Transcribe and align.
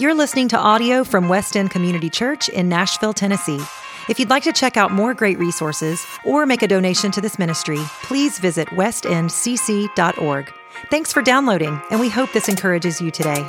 You're 0.00 0.14
listening 0.14 0.46
to 0.50 0.56
audio 0.56 1.02
from 1.02 1.28
West 1.28 1.56
End 1.56 1.72
Community 1.72 2.08
Church 2.08 2.48
in 2.48 2.68
Nashville, 2.68 3.12
Tennessee. 3.12 3.58
If 4.08 4.20
you'd 4.20 4.30
like 4.30 4.44
to 4.44 4.52
check 4.52 4.76
out 4.76 4.92
more 4.92 5.12
great 5.12 5.40
resources 5.40 6.06
or 6.24 6.46
make 6.46 6.62
a 6.62 6.68
donation 6.68 7.10
to 7.10 7.20
this 7.20 7.36
ministry, 7.36 7.80
please 8.04 8.38
visit 8.38 8.68
westendcc.org. 8.68 10.52
Thanks 10.88 11.12
for 11.12 11.20
downloading, 11.20 11.80
and 11.90 11.98
we 11.98 12.08
hope 12.08 12.32
this 12.32 12.48
encourages 12.48 13.00
you 13.00 13.10
today. 13.10 13.44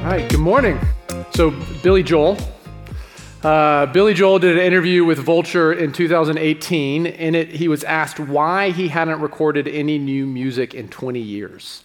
All 0.00 0.10
right, 0.10 0.28
good 0.28 0.40
morning. 0.40 0.80
So, 1.36 1.52
Billy 1.84 2.02
Joel. 2.02 2.36
Uh, 3.42 3.84
Billy 3.86 4.14
Joel 4.14 4.38
did 4.38 4.56
an 4.56 4.64
interview 4.64 5.04
with 5.04 5.18
Vulture 5.18 5.72
in 5.72 5.92
2018. 5.92 7.06
In 7.06 7.34
it, 7.34 7.48
he 7.48 7.68
was 7.68 7.84
asked 7.84 8.18
why 8.18 8.70
he 8.70 8.88
hadn't 8.88 9.20
recorded 9.20 9.68
any 9.68 9.98
new 9.98 10.26
music 10.26 10.74
in 10.74 10.88
20 10.88 11.20
years. 11.20 11.84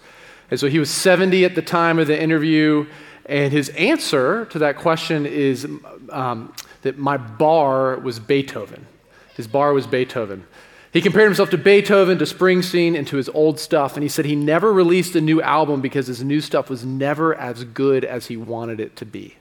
And 0.49 0.59
so 0.59 0.67
he 0.67 0.79
was 0.79 0.89
70 0.89 1.43
at 1.43 1.55
the 1.55 1.61
time 1.61 1.99
of 1.99 2.07
the 2.07 2.19
interview, 2.19 2.87
and 3.25 3.51
his 3.51 3.69
answer 3.69 4.45
to 4.45 4.59
that 4.59 4.77
question 4.77 5.25
is 5.25 5.67
um, 6.09 6.53
that 6.81 6.97
my 6.97 7.17
bar 7.17 7.97
was 7.99 8.19
Beethoven. 8.19 8.87
His 9.35 9.47
bar 9.47 9.73
was 9.73 9.87
Beethoven. 9.87 10.45
He 10.91 10.99
compared 10.99 11.27
himself 11.27 11.49
to 11.51 11.57
Beethoven, 11.57 12.17
to 12.17 12.25
Springsteen, 12.25 12.97
and 12.97 13.07
to 13.07 13.17
his 13.17 13.29
old 13.29 13.59
stuff, 13.59 13.95
and 13.95 14.03
he 14.03 14.09
said 14.09 14.25
he 14.25 14.35
never 14.35 14.73
released 14.73 15.15
a 15.15 15.21
new 15.21 15.41
album 15.41 15.79
because 15.79 16.07
his 16.07 16.23
new 16.23 16.41
stuff 16.41 16.69
was 16.69 16.85
never 16.85 17.35
as 17.35 17.63
good 17.65 18.03
as 18.03 18.27
he 18.27 18.35
wanted 18.35 18.79
it 18.79 18.95
to 18.97 19.05
be 19.05 19.35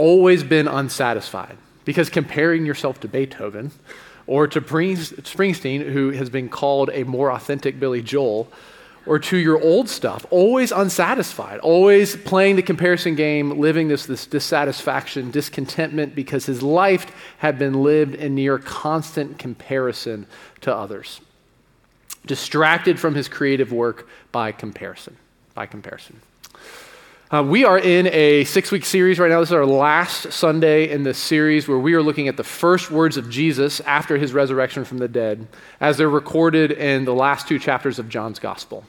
always 0.00 0.42
been 0.42 0.66
unsatisfied 0.66 1.56
because 1.84 2.08
comparing 2.08 2.64
yourself 2.66 2.98
to 3.00 3.08
Beethoven 3.08 3.70
or 4.26 4.46
to 4.46 4.60
Springsteen, 4.60 5.92
who 5.92 6.10
has 6.10 6.30
been 6.30 6.48
called 6.48 6.90
a 6.92 7.04
more 7.04 7.32
authentic 7.32 7.78
Billy 7.80 8.00
Joel, 8.00 8.48
or 9.06 9.18
to 9.18 9.36
your 9.36 9.60
old 9.60 9.88
stuff, 9.88 10.24
always 10.30 10.72
unsatisfied, 10.72 11.58
always 11.60 12.16
playing 12.16 12.56
the 12.56 12.62
comparison 12.62 13.14
game, 13.14 13.58
living 13.58 13.88
this, 13.88 14.06
this 14.06 14.26
dissatisfaction, 14.26 15.30
discontentment, 15.30 16.14
because 16.14 16.46
his 16.46 16.62
life 16.62 17.06
had 17.38 17.58
been 17.58 17.82
lived 17.82 18.14
in 18.14 18.34
near 18.34 18.58
constant 18.58 19.38
comparison 19.38 20.26
to 20.60 20.74
others. 20.74 21.20
Distracted 22.26 23.00
from 23.00 23.14
his 23.14 23.28
creative 23.28 23.72
work 23.72 24.06
by 24.30 24.52
comparison. 24.52 25.16
By 25.54 25.66
comparison. 25.66 26.20
Uh, 27.32 27.44
we 27.44 27.64
are 27.64 27.78
in 27.78 28.08
a 28.08 28.42
six 28.42 28.72
week 28.72 28.84
series 28.84 29.20
right 29.20 29.30
now. 29.30 29.38
This 29.38 29.50
is 29.50 29.52
our 29.52 29.64
last 29.64 30.32
Sunday 30.32 30.90
in 30.90 31.04
this 31.04 31.16
series 31.16 31.68
where 31.68 31.78
we 31.78 31.94
are 31.94 32.02
looking 32.02 32.26
at 32.26 32.36
the 32.36 32.42
first 32.42 32.90
words 32.90 33.16
of 33.16 33.30
Jesus 33.30 33.78
after 33.82 34.16
his 34.16 34.32
resurrection 34.32 34.84
from 34.84 34.98
the 34.98 35.06
dead, 35.06 35.46
as 35.78 35.96
they're 35.96 36.10
recorded 36.10 36.72
in 36.72 37.04
the 37.04 37.14
last 37.14 37.46
two 37.46 37.60
chapters 37.60 38.00
of 38.00 38.08
John's 38.08 38.40
Gospel. 38.40 38.84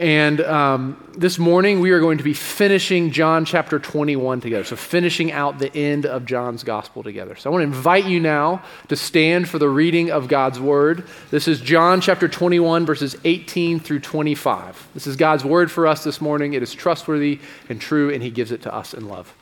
And 0.00 0.40
um, 0.40 1.12
this 1.16 1.38
morning, 1.38 1.78
we 1.78 1.92
are 1.92 2.00
going 2.00 2.18
to 2.18 2.24
be 2.24 2.34
finishing 2.34 3.12
John 3.12 3.44
chapter 3.44 3.78
21 3.78 4.40
together. 4.40 4.64
So, 4.64 4.74
finishing 4.74 5.30
out 5.30 5.60
the 5.60 5.74
end 5.76 6.04
of 6.04 6.24
John's 6.24 6.64
gospel 6.64 7.04
together. 7.04 7.36
So, 7.36 7.48
I 7.48 7.52
want 7.52 7.62
to 7.62 7.66
invite 7.66 8.04
you 8.04 8.18
now 8.18 8.64
to 8.88 8.96
stand 8.96 9.48
for 9.48 9.60
the 9.60 9.68
reading 9.68 10.10
of 10.10 10.26
God's 10.26 10.58
word. 10.58 11.06
This 11.30 11.46
is 11.46 11.60
John 11.60 12.00
chapter 12.00 12.26
21, 12.26 12.84
verses 12.86 13.16
18 13.22 13.78
through 13.78 14.00
25. 14.00 14.88
This 14.94 15.06
is 15.06 15.14
God's 15.14 15.44
word 15.44 15.70
for 15.70 15.86
us 15.86 16.02
this 16.02 16.20
morning. 16.20 16.54
It 16.54 16.62
is 16.64 16.74
trustworthy 16.74 17.38
and 17.68 17.80
true, 17.80 18.12
and 18.12 18.20
he 18.20 18.30
gives 18.30 18.50
it 18.50 18.62
to 18.62 18.74
us 18.74 18.94
in 18.94 19.06
love. 19.06 19.32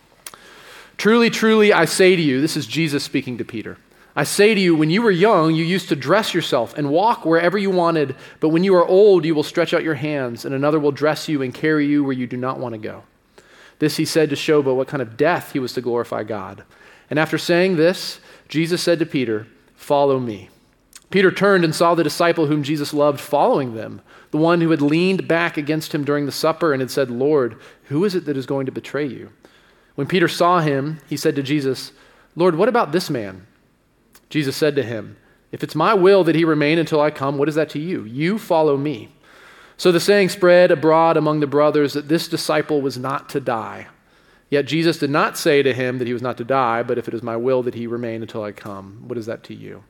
Truly, 0.99 1.31
truly, 1.31 1.73
I 1.73 1.87
say 1.87 2.15
to 2.15 2.23
you, 2.23 2.43
this 2.43 2.59
is 2.59 2.67
Jesus 2.67 3.03
speaking 3.03 3.39
to 3.39 3.45
Peter. 3.45 3.79
I 4.15 4.25
say 4.25 4.55
to 4.55 4.61
you, 4.61 4.77
when 4.77 4.91
you 4.91 5.01
were 5.01 5.11
young, 5.11 5.55
you 5.55 5.65
used 5.65 5.89
to 5.89 5.97
dress 5.97 6.35
yourself 6.35 6.77
and 6.77 6.91
walk 6.91 7.25
wherever 7.25 7.57
you 7.57 7.71
wanted, 7.71 8.15
but 8.41 8.51
when 8.51 8.63
you 8.63 8.75
are 8.75 8.87
old, 8.87 9.25
you 9.25 9.35
will 9.35 9.43
stretch 9.43 9.73
out 9.73 9.83
your 9.83 9.95
hands, 9.95 10.45
and 10.45 10.55
another 10.55 10.79
will 10.79 10.93
dress 10.93 11.29
you 11.29 11.41
and 11.41 11.55
carry 11.55 11.87
you 11.87 12.05
where 12.05 12.13
you 12.13 12.27
do 12.27 12.37
not 12.37 12.59
want 12.59 12.75
to 12.75 12.79
go. 12.79 13.05
This 13.79 13.97
he 13.97 14.05
said 14.05 14.29
to 14.31 14.37
show 14.37 14.63
by 14.63 14.73
what 14.73 14.89
kind 14.89 15.03
of 15.03 15.17
death 15.17 15.53
he 15.53 15.59
was 15.59 15.73
to 15.73 15.81
glorify 15.81 16.25
God. 16.25 16.63
And 17.09 17.19
after 17.19 17.39
saying 17.39 17.77
this, 17.77 18.21
Jesus 18.49 18.83
said 18.83 18.99
to 18.99 19.07
Peter, 19.07 19.47
Follow 19.75 20.21
me. 20.21 20.51
Peter 21.11 21.31
turned 21.31 21.65
and 21.65 21.75
saw 21.75 21.95
the 21.95 22.05
disciple 22.05 22.47
whom 22.47 22.63
Jesus 22.63 22.95
loved 22.95 23.21
following 23.21 23.75
them, 23.75 24.01
the 24.31 24.39
one 24.39 24.61
who 24.61 24.71
had 24.71 24.81
leaned 24.81 25.27
back 25.27 25.57
against 25.57 25.95
him 25.95 26.05
during 26.05 26.27
the 26.27 26.33
supper 26.33 26.73
and 26.73 26.81
had 26.81 26.91
said, 26.91 27.11
Lord, 27.11 27.57
who 27.85 28.05
is 28.05 28.15
it 28.15 28.25
that 28.27 28.37
is 28.37 28.47
going 28.47 28.67
to 28.67 28.73
betray 28.73 29.07
you? 29.07 29.31
When 29.95 30.07
Peter 30.07 30.29
saw 30.29 30.61
him, 30.61 31.01
he 31.09 31.17
said 31.17 31.35
to 31.37 31.43
Jesus, 31.43 31.93
Lord, 32.35 32.55
what 32.55 32.69
about 32.69 32.93
this 32.93 33.11
man? 33.11 33.47
Jesus 34.33 34.57
said 34.57 34.75
to 34.77 34.83
him, 34.83 35.19
If 35.51 35.63
it's 35.63 35.75
my 35.75 35.93
will 35.93 36.25
that 36.25 36.35
he 36.35 36.47
remain 36.47 36.79
until 36.79 37.03
I 37.03 37.11
come, 37.11 37.37
what 37.37 37.51
is 37.51 37.55
that 37.55 37.69
to 37.71 37.79
you? 37.79 38.05
You 38.05 38.39
follow 38.39 38.79
me. 38.79 39.11
So 39.77 39.93
the 39.93 40.01
saying 40.01 40.31
spread 40.31 40.71
abroad 40.71 41.19
among 41.19 41.41
the 41.41 41.47
brothers 41.47 41.93
that 41.93 42.09
this 42.09 42.29
disciple 42.29 42.81
was 42.81 42.97
not 42.97 43.29
to 43.29 43.41
die. 43.41 43.89
Yet 44.49 44.65
Jesus 44.65 44.97
did 44.97 45.11
not 45.11 45.37
say 45.37 45.63
to 45.63 45.75
him 45.75 45.99
that 45.99 46.07
he 46.07 46.15
was 46.15 46.23
not 46.23 46.39
to 46.39 46.45
die, 46.45 46.83
but 46.83 46.97
if 46.97 47.09
it 47.09 47.13
is 47.13 47.23
my 47.23 47.37
will 47.37 47.63
that 47.65 47.75
he 47.75 47.87
remain 47.87 48.23
until 48.23 48.43
I 48.43 48.53
come, 48.53 49.05
what 49.07 49.19
is 49.19 49.27
that 49.27 49.45
to 49.45 49.55
you? 49.55 49.85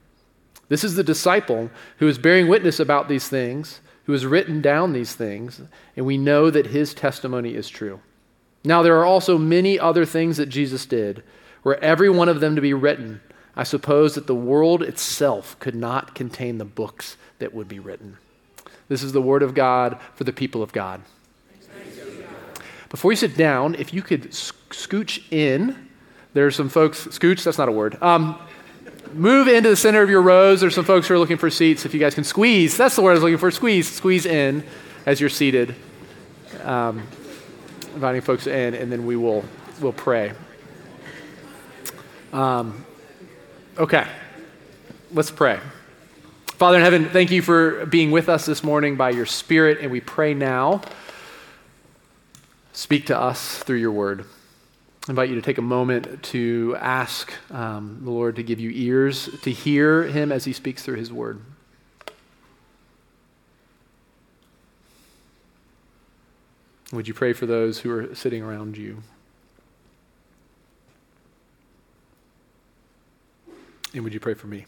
This 0.69 0.83
is 0.83 0.97
the 0.97 1.05
disciple 1.05 1.71
who 1.99 2.09
is 2.09 2.19
bearing 2.19 2.49
witness 2.49 2.81
about 2.81 3.09
these 3.09 3.29
things, 3.29 3.81
who 4.07 4.13
has 4.13 4.27
written 4.27 4.61
down 4.61 4.93
these 4.93 5.15
things, 5.15 5.63
and 5.97 6.05
we 6.05 6.19
know 6.19 6.51
that 6.51 6.67
his 6.67 6.95
testimony 6.95 7.55
is 7.55 7.69
true. 7.69 8.01
Now, 8.65 8.83
there 8.83 8.99
are 8.99 9.07
also 9.07 9.39
many 9.39 9.79
other 9.79 10.05
things 10.05 10.37
that 10.39 10.49
Jesus 10.49 10.85
did, 10.85 11.23
were 11.63 11.79
every 11.79 12.11
one 12.11 12.29
of 12.29 12.41
them 12.41 12.57
to 12.57 12.61
be 12.61 12.75
written 12.75 13.21
I 13.57 13.65
suppose 13.65 14.15
that 14.15 14.27
the 14.27 14.35
world 14.35 14.83
itself 14.83 15.59
could 15.59 15.75
not 15.75 16.15
contain 16.15 16.59
the 16.59 16.65
books 16.65 17.17
that 17.39 17.53
would 17.53 17.69
be 17.69 17.79
written. 17.79 18.17
This 18.89 19.03
is 19.03 19.13
the 19.13 19.23
word 19.23 19.43
of 19.43 19.55
God 19.55 19.99
for 20.15 20.25
the 20.25 20.33
people 20.33 20.63
of 20.63 20.73
God. 20.73 21.03
Before 22.89 23.11
you 23.13 23.17
sit 23.17 23.37
down, 23.37 23.75
if 23.77 23.95
you 23.95 24.03
could 24.03 24.31
scooch 24.31 25.23
in, 25.31 25.89
there's 26.35 26.57
some 26.57 26.69
folks, 26.69 27.07
scooch, 27.07 27.43
that's 27.43 27.59
not 27.59 27.69
a 27.69 27.73
word. 27.73 27.97
Um, 28.03 28.39
move 29.15 29.49
into 29.49 29.71
the 29.71 29.77
center 29.77 30.03
of 30.03 30.11
your 30.11 30.23
rows. 30.23 30.61
There's 30.61 30.75
some 30.75 30.85
folks 30.85 31.09
who 31.09 31.15
are 31.15 31.19
looking 31.19 31.39
for 31.39 31.51
seats. 31.51 31.87
If 31.87 31.95
you 31.95 32.01
guys 32.01 32.15
can 32.15 32.25
squeeze, 32.25 32.77
that's 32.77 32.97
the 32.97 33.03
word 33.03 33.13
I 33.13 33.15
was 33.15 33.23
looking 33.23 33.39
for 33.39 33.51
squeeze, 33.51 33.91
squeeze 33.91 34.27
in 34.27 34.65
as 35.07 35.21
you're 35.21 35.31
seated. 35.31 35.75
Um, 36.63 37.03
inviting 37.95 38.21
folks 38.21 38.47
in, 38.47 38.75
and 38.75 38.91
then 38.91 39.07
we 39.07 39.17
will 39.17 39.45
we'll 39.81 39.93
pray. 39.93 40.33
Um, 42.33 42.85
Okay, 43.79 44.07
let's 45.13 45.31
pray. 45.31 45.59
Father 46.47 46.77
in 46.77 46.85
heaven, 46.85 47.09
thank 47.09 47.31
you 47.31 47.41
for 47.41 47.87
being 47.87 48.11
with 48.11 48.29
us 48.29 48.45
this 48.45 48.63
morning 48.63 48.97
by 48.97 49.09
your 49.09 49.25
Spirit, 49.25 49.79
and 49.81 49.91
we 49.91 49.99
pray 49.99 50.35
now. 50.35 50.83
Speak 52.75 53.07
to 53.07 53.19
us 53.19 53.63
through 53.63 53.79
your 53.79 53.91
word. 53.91 54.27
I 55.09 55.13
invite 55.13 55.31
you 55.31 55.37
to 55.37 55.41
take 55.41 55.57
a 55.57 55.63
moment 55.63 56.23
to 56.25 56.77
ask 56.81 57.33
um, 57.51 58.01
the 58.05 58.11
Lord 58.11 58.37
to 58.37 58.43
give 58.43 58.61
you 58.61 58.69
ears 58.75 59.31
to 59.41 59.51
hear 59.51 60.03
him 60.03 60.33
as 60.33 60.45
he 60.45 60.53
speaks 60.53 60.83
through 60.83 60.97
his 60.97 61.11
word. 61.11 61.41
Would 66.93 67.09
you 67.09 67.15
pray 67.15 67.33
for 67.33 67.47
those 67.47 67.79
who 67.79 67.91
are 67.91 68.15
sitting 68.15 68.43
around 68.43 68.77
you? 68.77 69.03
And 73.95 74.05
would 74.05 74.15
you 74.15 74.21
pray 74.21 74.35
for 74.35 74.47
me? 74.47 74.67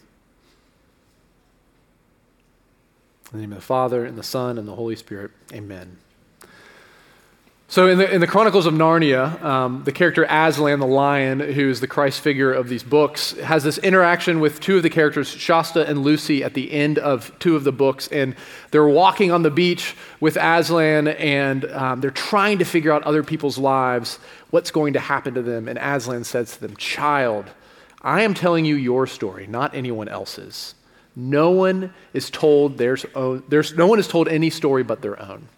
In 3.32 3.38
the 3.38 3.38
name 3.38 3.52
of 3.52 3.58
the 3.58 3.64
Father, 3.64 4.04
and 4.04 4.18
the 4.18 4.22
Son, 4.22 4.58
and 4.58 4.68
the 4.68 4.74
Holy 4.74 4.96
Spirit, 4.96 5.30
amen. 5.52 5.96
So, 7.66 7.88
in 7.88 7.98
the, 7.98 8.08
in 8.08 8.20
the 8.20 8.26
Chronicles 8.28 8.66
of 8.66 8.74
Narnia, 8.74 9.42
um, 9.42 9.82
the 9.84 9.90
character 9.90 10.24
Aslan 10.28 10.78
the 10.78 10.86
lion, 10.86 11.40
who's 11.40 11.80
the 11.80 11.88
Christ 11.88 12.20
figure 12.20 12.52
of 12.52 12.68
these 12.68 12.84
books, 12.84 13.32
has 13.32 13.64
this 13.64 13.78
interaction 13.78 14.38
with 14.38 14.60
two 14.60 14.76
of 14.76 14.84
the 14.84 14.90
characters, 14.90 15.28
Shasta 15.28 15.88
and 15.88 16.04
Lucy, 16.04 16.44
at 16.44 16.54
the 16.54 16.70
end 16.70 16.98
of 16.98 17.36
two 17.40 17.56
of 17.56 17.64
the 17.64 17.72
books. 17.72 18.06
And 18.08 18.36
they're 18.70 18.86
walking 18.86 19.32
on 19.32 19.42
the 19.42 19.50
beach 19.50 19.96
with 20.20 20.36
Aslan, 20.36 21.08
and 21.08 21.64
um, 21.72 22.00
they're 22.00 22.12
trying 22.12 22.58
to 22.58 22.64
figure 22.64 22.92
out 22.92 23.02
other 23.02 23.24
people's 23.24 23.58
lives, 23.58 24.20
what's 24.50 24.70
going 24.70 24.92
to 24.92 25.00
happen 25.00 25.34
to 25.34 25.42
them. 25.42 25.66
And 25.66 25.78
Aslan 25.78 26.22
says 26.22 26.52
to 26.52 26.60
them, 26.60 26.76
Child, 26.76 27.46
I 28.04 28.22
am 28.22 28.34
telling 28.34 28.66
you 28.66 28.76
your 28.76 29.06
story, 29.06 29.46
not 29.46 29.74
anyone 29.74 30.08
else's. 30.08 30.74
No 31.16 31.50
one 31.50 31.94
is 32.12 32.28
told 32.28 32.76
there's, 32.76 33.04
own, 33.06 33.10
oh, 33.14 33.42
there's 33.48 33.74
no 33.74 33.86
one 33.86 33.98
is 33.98 34.06
told 34.06 34.28
any 34.28 34.50
story 34.50 34.82
but 34.82 35.00
their 35.00 35.20
own. 35.20 35.48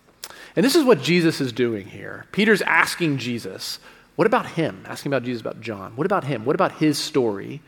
And 0.54 0.64
this 0.64 0.76
is 0.76 0.84
what 0.84 1.02
Jesus 1.02 1.40
is 1.40 1.52
doing 1.52 1.88
here. 1.88 2.26
Peter's 2.31 2.62
asking 2.62 3.19
Jesus, 3.19 3.81
what 4.14 4.26
about 4.26 4.46
him? 4.46 4.84
Asking 4.87 5.12
about 5.12 5.25
Jesus 5.25 5.40
about 5.40 5.60
John. 5.60 5.96
What 5.96 6.06
about 6.06 6.25
him? 6.25 6.44
What 6.44 6.54
about 6.54 6.72
his 6.72 6.98
story? 6.98 7.60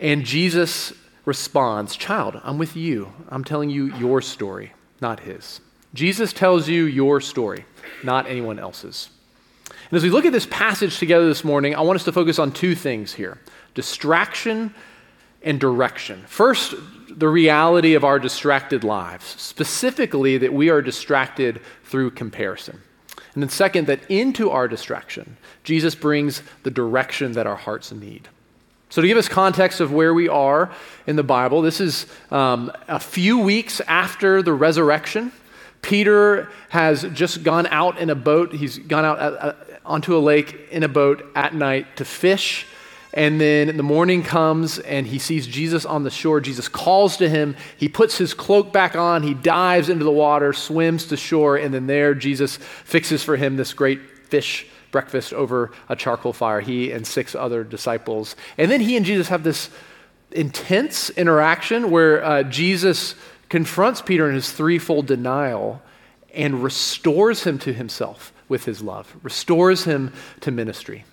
And 0.00 0.24
Jesus 0.24 0.92
responds, 1.24 1.96
Child, 1.96 2.40
I'm 2.44 2.58
with 2.58 2.76
you. 2.76 3.12
I'm 3.30 3.44
telling 3.44 3.70
you 3.70 3.94
your 3.96 4.20
story, 4.20 4.72
not 5.00 5.20
his. 5.20 5.60
Jesus 5.94 6.32
tells 6.32 6.68
you 6.68 6.84
your 6.84 7.20
story, 7.20 7.64
not 8.02 8.26
anyone 8.26 8.58
else's. 8.58 9.08
And 9.90 9.96
as 9.96 10.02
we 10.02 10.10
look 10.10 10.26
at 10.26 10.32
this 10.32 10.46
passage 10.46 10.98
together 10.98 11.26
this 11.26 11.44
morning, 11.44 11.74
I 11.74 11.80
want 11.80 11.96
us 11.96 12.04
to 12.04 12.12
focus 12.12 12.38
on 12.38 12.52
two 12.52 12.74
things 12.74 13.14
here 13.14 13.38
distraction 13.74 14.74
and 15.42 15.60
direction. 15.60 16.24
First, 16.26 16.74
the 17.08 17.28
reality 17.28 17.94
of 17.94 18.04
our 18.04 18.18
distracted 18.18 18.82
lives, 18.82 19.24
specifically 19.38 20.38
that 20.38 20.52
we 20.52 20.70
are 20.70 20.82
distracted 20.82 21.60
through 21.84 22.10
comparison. 22.10 22.80
And 23.34 23.42
then, 23.42 23.50
second, 23.50 23.86
that 23.88 24.08
into 24.10 24.50
our 24.50 24.68
distraction, 24.68 25.36
Jesus 25.64 25.94
brings 25.94 26.42
the 26.62 26.70
direction 26.70 27.32
that 27.32 27.46
our 27.46 27.56
hearts 27.56 27.92
need. 27.92 28.28
So, 28.90 29.02
to 29.02 29.08
give 29.08 29.18
us 29.18 29.28
context 29.28 29.80
of 29.80 29.92
where 29.92 30.14
we 30.14 30.28
are 30.28 30.70
in 31.06 31.16
the 31.16 31.24
Bible, 31.24 31.62
this 31.62 31.80
is 31.80 32.06
um, 32.30 32.70
a 32.86 33.00
few 33.00 33.38
weeks 33.40 33.80
after 33.80 34.40
the 34.40 34.52
resurrection. 34.52 35.32
Peter 35.82 36.48
has 36.70 37.02
just 37.12 37.42
gone 37.42 37.66
out 37.66 37.98
in 37.98 38.08
a 38.08 38.14
boat. 38.14 38.54
He's 38.54 38.78
gone 38.78 39.04
out 39.04 39.18
uh, 39.18 39.22
uh, 39.22 39.54
onto 39.84 40.16
a 40.16 40.20
lake 40.20 40.68
in 40.70 40.82
a 40.82 40.88
boat 40.88 41.26
at 41.34 41.54
night 41.54 41.96
to 41.96 42.04
fish. 42.04 42.66
And 43.14 43.40
then 43.40 43.76
the 43.76 43.84
morning 43.84 44.24
comes 44.24 44.80
and 44.80 45.06
he 45.06 45.20
sees 45.20 45.46
Jesus 45.46 45.86
on 45.86 46.02
the 46.02 46.10
shore. 46.10 46.40
Jesus 46.40 46.66
calls 46.66 47.16
to 47.18 47.28
him. 47.28 47.56
He 47.76 47.88
puts 47.88 48.18
his 48.18 48.34
cloak 48.34 48.72
back 48.72 48.96
on. 48.96 49.22
He 49.22 49.34
dives 49.34 49.88
into 49.88 50.04
the 50.04 50.10
water, 50.10 50.52
swims 50.52 51.06
to 51.06 51.16
shore, 51.16 51.56
and 51.56 51.72
then 51.72 51.86
there 51.86 52.14
Jesus 52.14 52.56
fixes 52.56 53.22
for 53.22 53.36
him 53.36 53.56
this 53.56 53.72
great 53.72 54.00
fish 54.28 54.66
breakfast 54.90 55.32
over 55.32 55.70
a 55.88 55.94
charcoal 55.94 56.32
fire, 56.32 56.60
he 56.60 56.90
and 56.90 57.06
six 57.06 57.36
other 57.36 57.62
disciples. 57.62 58.34
And 58.58 58.68
then 58.68 58.80
he 58.80 58.96
and 58.96 59.06
Jesus 59.06 59.28
have 59.28 59.44
this 59.44 59.70
intense 60.32 61.08
interaction 61.10 61.92
where 61.92 62.24
uh, 62.24 62.42
Jesus 62.42 63.14
confronts 63.48 64.02
Peter 64.02 64.28
in 64.28 64.34
his 64.34 64.50
threefold 64.50 65.06
denial 65.06 65.80
and 66.32 66.64
restores 66.64 67.44
him 67.44 67.60
to 67.60 67.72
himself 67.72 68.32
with 68.48 68.64
his 68.64 68.82
love, 68.82 69.14
restores 69.22 69.84
him 69.84 70.12
to 70.40 70.50
ministry. 70.50 71.04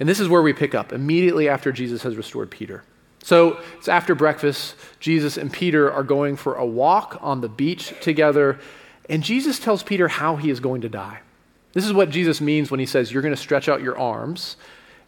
And 0.00 0.08
this 0.08 0.20
is 0.20 0.28
where 0.28 0.42
we 0.42 0.52
pick 0.52 0.74
up 0.74 0.92
immediately 0.92 1.48
after 1.48 1.72
Jesus 1.72 2.02
has 2.02 2.16
restored 2.16 2.50
Peter. 2.50 2.84
So 3.22 3.60
it's 3.76 3.88
after 3.88 4.14
breakfast. 4.14 4.76
Jesus 5.00 5.36
and 5.36 5.52
Peter 5.52 5.90
are 5.92 6.04
going 6.04 6.36
for 6.36 6.54
a 6.54 6.66
walk 6.66 7.18
on 7.20 7.40
the 7.40 7.48
beach 7.48 7.92
together, 8.00 8.58
and 9.08 9.22
Jesus 9.22 9.58
tells 9.58 9.82
Peter 9.82 10.08
how 10.08 10.36
he 10.36 10.50
is 10.50 10.60
going 10.60 10.82
to 10.82 10.88
die. 10.88 11.20
This 11.72 11.84
is 11.84 11.92
what 11.92 12.10
Jesus 12.10 12.40
means 12.40 12.70
when 12.70 12.80
he 12.80 12.86
says, 12.86 13.12
You're 13.12 13.22
going 13.22 13.34
to 13.34 13.40
stretch 13.40 13.68
out 13.68 13.82
your 13.82 13.98
arms, 13.98 14.56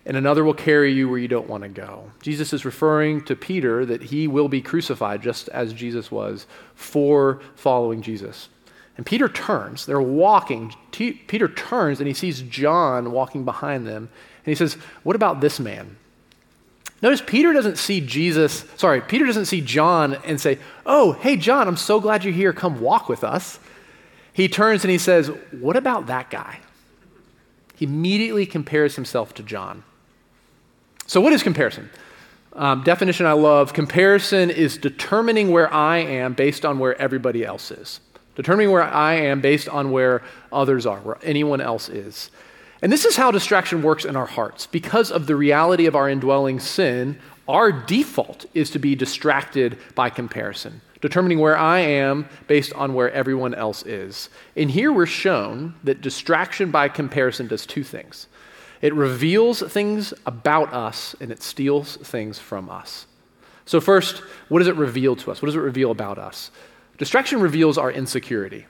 and 0.05 0.17
another 0.17 0.45
will 0.45 0.55
carry 0.55 0.93
you 0.93 1.09
where 1.09 1.19
you 1.19 1.29
don't 1.29 1.49
want 1.49 1.63
to 1.63 1.69
go. 1.69 2.11
Jesus 2.23 2.53
is 2.53 2.65
referring 2.65 3.25
to 3.25 3.37
Peter 3.37 3.87
that 3.87 4.05
he 4.05 4.27
will 4.27 4.49
be 4.49 4.61
crucified 4.61 5.23
just 5.23 5.49
as 5.51 5.73
Jesus 5.73 6.11
was 6.11 6.47
for 6.75 7.41
following 7.55 8.03
Jesus. 8.03 8.49
And 8.97 9.07
Peter 9.07 9.29
turns, 9.29 9.87
they're 9.87 10.01
walking. 10.01 10.75
T- 10.91 11.13
Peter 11.13 11.49
turns 11.49 12.01
and 12.01 12.09
he 12.09 12.15
sees 12.15 12.43
John 12.43 13.13
walking 13.13 13.45
behind 13.45 13.87
them. 13.87 14.11
And 14.45 14.47
he 14.47 14.55
says, 14.55 14.75
What 15.03 15.17
about 15.17 15.41
this 15.41 15.61
man? 15.61 15.97
Notice 17.03 17.23
Peter 17.27 17.53
doesn't 17.53 17.79
see 17.79 18.01
Jesus, 18.01 18.65
sorry, 18.77 19.01
Peter 19.01 19.25
doesn't 19.25 19.47
see 19.47 19.61
John 19.61 20.19
and 20.25 20.41
say, 20.41 20.59
Oh, 20.85 21.13
hey, 21.13 21.37
John, 21.37 21.69
I'm 21.69 21.77
so 21.77 22.01
glad 22.01 22.25
you're 22.25 22.35
here. 22.35 22.53
Come 22.53 22.81
walk 22.81 23.09
with 23.09 23.25
us 23.25 23.59
he 24.33 24.49
turns 24.49 24.85
and 24.85 24.91
he 24.91 24.99
says, 24.99 25.29
What 25.51 25.77
about 25.77 26.07
that 26.07 26.31
guy? 26.31 26.61
He 27.77 27.85
immediately 27.85 28.47
compares 28.47 28.97
himself 28.97 29.35
to 29.35 29.43
John. 29.43 29.85
So, 31.07 31.21
what 31.21 31.33
is 31.33 31.43
comparison? 31.43 31.91
Um, 32.53 32.83
definition 32.83 33.27
I 33.27 33.33
love 33.33 33.73
comparison 33.73 34.51
is 34.51 34.77
determining 34.77 35.51
where 35.51 35.73
I 35.73 35.99
am 35.99 36.35
based 36.35 36.65
on 36.65 36.79
where 36.79 37.01
everybody 37.01 37.45
else 37.45 37.71
is. 37.71 38.01
Determining 38.35 38.73
where 38.73 38.83
I 38.83 39.15
am 39.15 39.41
based 39.41 39.69
on 39.69 39.91
where 39.91 40.23
others 40.53 40.87
are, 40.87 40.99
where 41.01 41.19
anyone 41.23 41.61
else 41.61 41.89
is. 41.89 42.31
And 42.83 42.91
this 42.91 43.05
is 43.05 43.17
how 43.17 43.31
distraction 43.31 43.83
works 43.83 44.05
in 44.05 44.17
our 44.17 44.27
hearts. 44.27 44.67
Because 44.67 45.11
of 45.11 45.27
the 45.27 45.37
reality 45.37 45.87
of 45.87 45.95
our 45.95 46.09
indwelling 46.09 46.61
sin, 46.61 47.19
our 47.47 47.73
default 47.73 48.47
is 48.55 48.71
to 48.71 48.79
be 48.79 48.95
distracted 48.95 49.79
by 49.95 50.11
comparison 50.11 50.81
determining 51.01 51.39
where 51.39 51.57
I 51.57 51.81
am 51.81 52.29
based 52.47 52.73
on 52.75 52.95
where 52.95 53.11
everyone 53.11 53.55
else 53.55 53.85
is. 53.85 54.29
And 54.57 54.71
here 54.71 54.93
we're 54.93 55.07
shown 55.07 55.75
that 55.85 56.01
distraction 56.01 56.71
by 56.71 56.89
comparison 56.89 57.47
does 57.47 57.67
two 57.67 57.85
things 57.85 58.27
it 58.81 58.95
reveals 58.95 59.61
things 59.61 60.15
about 60.25 60.73
us 60.73 61.15
and 61.21 61.31
it 61.31 61.43
steals 61.43 61.97
things 61.97 62.39
from 62.39 62.71
us. 62.71 63.07
So, 63.67 63.79
first, 63.79 64.19
what 64.49 64.61
does 64.61 64.69
it 64.69 64.77
reveal 64.77 65.17
to 65.17 65.31
us? 65.31 65.43
What 65.43 65.47
does 65.47 65.57
it 65.57 65.61
reveal 65.61 65.91
about 65.91 66.19
us? 66.19 66.51
Distraction 66.97 67.41
reveals 67.41 67.77
our 67.77 67.93
insecurity. 67.93 68.67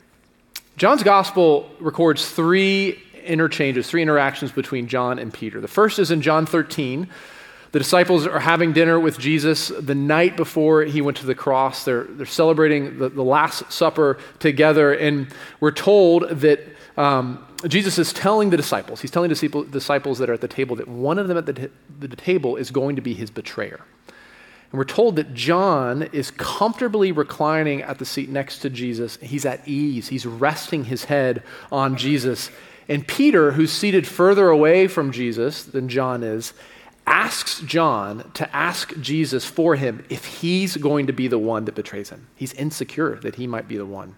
John's 0.76 1.02
gospel 1.02 1.70
records 1.78 2.28
three 2.28 3.00
interchanges, 3.24 3.88
three 3.88 4.02
interactions 4.02 4.52
between 4.52 4.88
John 4.88 5.18
and 5.18 5.32
Peter. 5.32 5.60
The 5.60 5.68
first 5.68 5.98
is 5.98 6.10
in 6.10 6.22
John 6.22 6.46
13 6.46 7.08
the 7.72 7.78
disciples 7.78 8.26
are 8.26 8.40
having 8.40 8.72
dinner 8.72 8.98
with 8.98 9.18
Jesus 9.18 9.68
the 9.68 9.94
night 9.94 10.36
before 10.36 10.82
he 10.82 11.00
went 11.00 11.18
to 11.18 11.26
the 11.26 11.36
cross. 11.36 11.84
They're, 11.84 12.04
they're 12.04 12.26
celebrating 12.26 12.98
the, 12.98 13.08
the 13.08 13.22
Last 13.22 13.70
Supper 13.70 14.18
together, 14.40 14.92
and 14.92 15.28
we're 15.60 15.70
told 15.70 16.28
that 16.30 16.60
um, 16.96 17.46
Jesus 17.68 17.98
is 17.98 18.12
telling 18.12 18.50
the 18.50 18.56
disciples, 18.56 19.00
he's 19.00 19.12
telling 19.12 19.30
the 19.30 19.66
disciples 19.70 20.18
that 20.18 20.28
are 20.28 20.32
at 20.32 20.40
the 20.40 20.48
table 20.48 20.74
that 20.76 20.88
one 20.88 21.18
of 21.18 21.28
them 21.28 21.36
at 21.36 21.46
the, 21.46 21.52
t- 21.52 21.68
the 22.00 22.08
table 22.08 22.56
is 22.56 22.72
going 22.72 22.96
to 22.96 23.02
be 23.02 23.14
his 23.14 23.30
betrayer. 23.30 23.80
And 24.08 24.78
we're 24.78 24.84
told 24.84 25.16
that 25.16 25.32
John 25.34 26.02
is 26.12 26.32
comfortably 26.32 27.12
reclining 27.12 27.82
at 27.82 27.98
the 27.98 28.04
seat 28.04 28.28
next 28.28 28.58
to 28.60 28.70
Jesus. 28.70 29.16
He's 29.22 29.44
at 29.44 29.66
ease, 29.66 30.08
he's 30.08 30.26
resting 30.26 30.84
his 30.84 31.04
head 31.04 31.44
on 31.70 31.96
Jesus. 31.96 32.50
And 32.90 33.06
Peter, 33.06 33.52
who's 33.52 33.70
seated 33.70 34.04
further 34.04 34.48
away 34.48 34.88
from 34.88 35.12
Jesus 35.12 35.62
than 35.62 35.88
John 35.88 36.24
is, 36.24 36.52
asks 37.06 37.60
John 37.60 38.28
to 38.34 38.54
ask 38.54 38.98
Jesus 39.00 39.44
for 39.44 39.76
him 39.76 40.04
if 40.10 40.24
he's 40.24 40.76
going 40.76 41.06
to 41.06 41.12
be 41.12 41.28
the 41.28 41.38
one 41.38 41.66
that 41.66 41.76
betrays 41.76 42.10
him. 42.10 42.26
He's 42.34 42.52
insecure 42.54 43.14
that 43.20 43.36
he 43.36 43.46
might 43.46 43.68
be 43.68 43.76
the 43.76 43.86
one. 43.86 44.16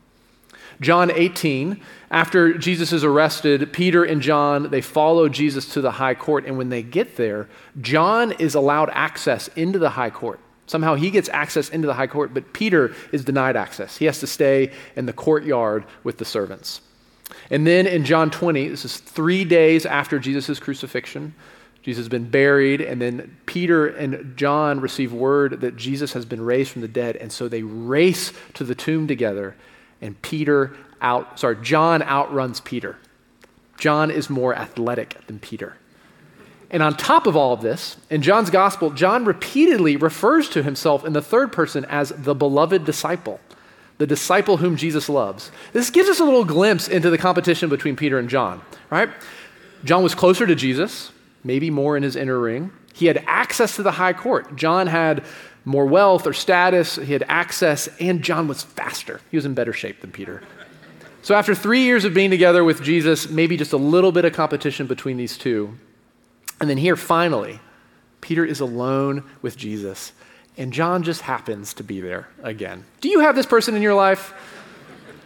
John 0.80 1.10
18, 1.10 1.82
after 2.10 2.54
Jesus 2.56 2.94
is 2.94 3.04
arrested, 3.04 3.74
Peter 3.74 4.04
and 4.04 4.22
John, 4.22 4.70
they 4.70 4.80
follow 4.80 5.28
Jesus 5.28 5.68
to 5.74 5.82
the 5.82 5.92
high 5.92 6.14
court. 6.14 6.46
And 6.46 6.56
when 6.56 6.70
they 6.70 6.82
get 6.82 7.16
there, 7.16 7.50
John 7.82 8.32
is 8.32 8.54
allowed 8.54 8.88
access 8.94 9.48
into 9.48 9.78
the 9.78 9.90
high 9.90 10.10
court. 10.10 10.40
Somehow 10.66 10.94
he 10.94 11.10
gets 11.10 11.28
access 11.28 11.68
into 11.68 11.86
the 11.86 11.94
high 11.94 12.06
court, 12.06 12.32
but 12.32 12.54
Peter 12.54 12.94
is 13.12 13.22
denied 13.22 13.54
access. 13.54 13.98
He 13.98 14.06
has 14.06 14.18
to 14.20 14.26
stay 14.26 14.72
in 14.96 15.04
the 15.04 15.12
courtyard 15.12 15.84
with 16.04 16.16
the 16.16 16.24
servants. 16.24 16.80
And 17.50 17.66
then 17.66 17.86
in 17.86 18.04
John 18.04 18.30
20, 18.30 18.68
this 18.68 18.84
is 18.84 18.98
three 18.98 19.44
days 19.44 19.86
after 19.86 20.18
Jesus' 20.18 20.58
crucifixion, 20.58 21.34
Jesus 21.82 22.02
has 22.02 22.08
been 22.08 22.30
buried, 22.30 22.80
and 22.80 23.02
then 23.02 23.36
Peter 23.44 23.88
and 23.88 24.36
John 24.36 24.80
receive 24.80 25.12
word 25.12 25.60
that 25.62 25.76
Jesus 25.76 26.12
has 26.12 26.24
been 26.24 26.40
raised 26.40 26.70
from 26.70 26.82
the 26.82 26.88
dead, 26.88 27.16
and 27.16 27.32
so 27.32 27.48
they 27.48 27.62
race 27.62 28.32
to 28.54 28.62
the 28.62 28.74
tomb 28.74 29.08
together, 29.08 29.56
and 30.00 30.20
Peter 30.22 30.76
out, 31.00 31.40
sorry, 31.40 31.56
John 31.60 32.02
outruns 32.02 32.60
Peter. 32.60 32.98
John 33.78 34.12
is 34.12 34.30
more 34.30 34.54
athletic 34.54 35.26
than 35.26 35.40
Peter. 35.40 35.76
And 36.70 36.82
on 36.82 36.96
top 36.96 37.26
of 37.26 37.36
all 37.36 37.52
of 37.52 37.60
this, 37.60 37.96
in 38.08 38.22
John's 38.22 38.48
gospel, 38.48 38.90
John 38.90 39.24
repeatedly 39.24 39.96
refers 39.96 40.48
to 40.50 40.62
himself 40.62 41.04
in 41.04 41.12
the 41.12 41.20
third 41.20 41.52
person 41.52 41.84
as 41.86 42.10
the 42.10 42.34
beloved 42.34 42.84
disciple, 42.84 43.40
the 44.02 44.06
disciple 44.08 44.56
whom 44.56 44.76
Jesus 44.76 45.08
loves. 45.08 45.52
This 45.72 45.88
gives 45.88 46.08
us 46.08 46.18
a 46.18 46.24
little 46.24 46.44
glimpse 46.44 46.88
into 46.88 47.08
the 47.08 47.16
competition 47.16 47.68
between 47.68 47.94
Peter 47.94 48.18
and 48.18 48.28
John, 48.28 48.60
right? 48.90 49.08
John 49.84 50.02
was 50.02 50.12
closer 50.12 50.44
to 50.44 50.56
Jesus 50.56 51.12
maybe 51.44 51.70
more 51.70 51.96
in 51.96 52.02
his 52.02 52.16
inner 52.16 52.40
ring. 52.40 52.72
He 52.92 53.06
had 53.06 53.22
access 53.28 53.76
to 53.76 53.84
the 53.84 53.92
high 53.92 54.12
court. 54.12 54.56
John 54.56 54.88
had 54.88 55.24
more 55.64 55.86
wealth 55.86 56.26
or 56.26 56.32
status, 56.32 56.96
he 56.96 57.12
had 57.12 57.24
access, 57.28 57.88
and 58.00 58.22
John 58.22 58.48
was 58.48 58.64
faster. 58.64 59.20
He 59.30 59.36
was 59.36 59.46
in 59.46 59.54
better 59.54 59.72
shape 59.72 60.00
than 60.00 60.10
Peter. 60.10 60.42
So, 61.22 61.36
after 61.36 61.54
three 61.54 61.82
years 61.82 62.04
of 62.04 62.12
being 62.12 62.30
together 62.30 62.64
with 62.64 62.82
Jesus, 62.82 63.30
maybe 63.30 63.56
just 63.56 63.72
a 63.72 63.76
little 63.76 64.10
bit 64.10 64.24
of 64.24 64.32
competition 64.32 64.88
between 64.88 65.16
these 65.16 65.38
two. 65.38 65.78
And 66.60 66.68
then 66.68 66.78
here, 66.78 66.96
finally, 66.96 67.60
Peter 68.20 68.44
is 68.44 68.58
alone 68.58 69.22
with 69.40 69.56
Jesus, 69.56 70.12
and 70.56 70.72
John 70.72 71.02
just 71.02 71.22
happens 71.22 71.74
to 71.74 71.84
be 71.84 72.00
there 72.00 72.28
again. 72.42 72.84
Do 73.00 73.08
you 73.08 73.20
have 73.20 73.34
this 73.34 73.46
person 73.46 73.74
in 73.74 73.82
your 73.82 73.94
life? 73.94 74.34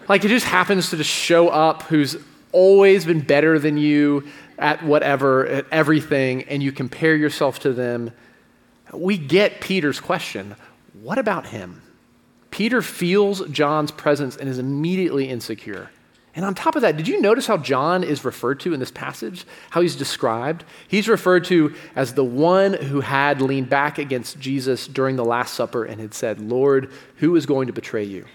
Like, 0.08 0.24
it 0.24 0.28
just 0.28 0.46
happens 0.46 0.90
to 0.90 0.96
just 0.96 1.10
show 1.10 1.48
up 1.48 1.82
who's 1.84 2.16
always 2.52 3.04
been 3.04 3.20
better 3.20 3.58
than 3.58 3.76
you, 3.76 4.24
at 4.58 4.82
whatever, 4.82 5.46
at 5.46 5.66
everything, 5.70 6.44
and 6.44 6.62
you 6.62 6.72
compare 6.72 7.14
yourself 7.14 7.58
to 7.60 7.72
them, 7.72 8.10
we 8.92 9.18
get 9.18 9.60
Peter's 9.60 10.00
question 10.00 10.56
what 11.02 11.18
about 11.18 11.46
him? 11.46 11.82
Peter 12.50 12.80
feels 12.80 13.46
John's 13.50 13.90
presence 13.90 14.34
and 14.36 14.48
is 14.48 14.58
immediately 14.58 15.28
insecure. 15.28 15.90
And 16.36 16.44
on 16.44 16.54
top 16.54 16.76
of 16.76 16.82
that, 16.82 16.98
did 16.98 17.08
you 17.08 17.18
notice 17.18 17.46
how 17.46 17.56
John 17.56 18.04
is 18.04 18.22
referred 18.22 18.60
to 18.60 18.74
in 18.74 18.78
this 18.78 18.90
passage? 18.90 19.46
How 19.70 19.80
he's 19.80 19.96
described? 19.96 20.64
He's 20.86 21.08
referred 21.08 21.44
to 21.46 21.74
as 21.96 22.12
the 22.12 22.24
one 22.24 22.74
who 22.74 23.00
had 23.00 23.40
leaned 23.40 23.70
back 23.70 23.96
against 23.96 24.38
Jesus 24.38 24.86
during 24.86 25.16
the 25.16 25.24
Last 25.24 25.54
Supper 25.54 25.86
and 25.86 25.98
had 25.98 26.12
said, 26.12 26.38
Lord, 26.38 26.92
who 27.16 27.34
is 27.36 27.46
going 27.46 27.68
to 27.68 27.72
betray 27.72 28.04
you? 28.04 28.26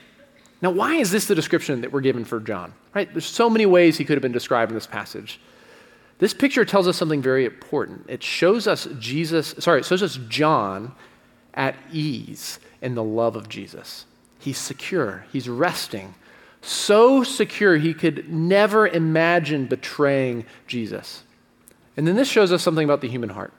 Now, 0.64 0.72
why 0.72 0.96
is 0.96 1.12
this 1.12 1.26
the 1.26 1.36
description 1.36 1.82
that 1.82 1.92
we're 1.92 2.02
given 2.02 2.26
for 2.26 2.40
John? 2.40 2.74
Right? 2.96 3.12
There's 3.12 3.26
so 3.26 3.52
many 3.52 3.68
ways 3.68 3.98
he 3.98 4.04
could 4.04 4.16
have 4.16 4.24
been 4.24 4.32
described 4.32 4.72
in 4.72 4.76
this 4.76 4.88
passage. 4.88 5.40
This 6.18 6.34
picture 6.34 6.66
tells 6.66 6.88
us 6.88 6.98
something 6.98 7.22
very 7.22 7.46
important. 7.46 8.06
It 8.08 8.24
shows 8.24 8.68
us 8.68 8.88
Jesus, 9.00 9.54
sorry, 9.60 9.80
it 9.80 9.86
shows 9.86 10.04
us 10.04 10.20
John 10.28 10.94
at 11.54 11.76
ease 11.92 12.60
in 12.82 12.96
the 12.96 13.04
love 13.04 13.36
of 13.36 13.48
Jesus. 13.48 14.06
He's 14.40 14.58
secure, 14.58 15.26
he's 15.32 15.48
resting, 15.48 16.16
so 16.62 17.24
secure 17.24 17.78
he 17.78 17.94
could 17.94 18.32
never 18.32 18.88
imagine 18.88 19.66
betraying 19.66 20.46
Jesus. 20.68 21.24
And 21.98 22.08
then 22.08 22.16
this 22.16 22.30
shows 22.30 22.52
us 22.52 22.62
something 22.62 22.86
about 22.86 23.02
the 23.02 23.10
human 23.10 23.30
heart 23.30 23.54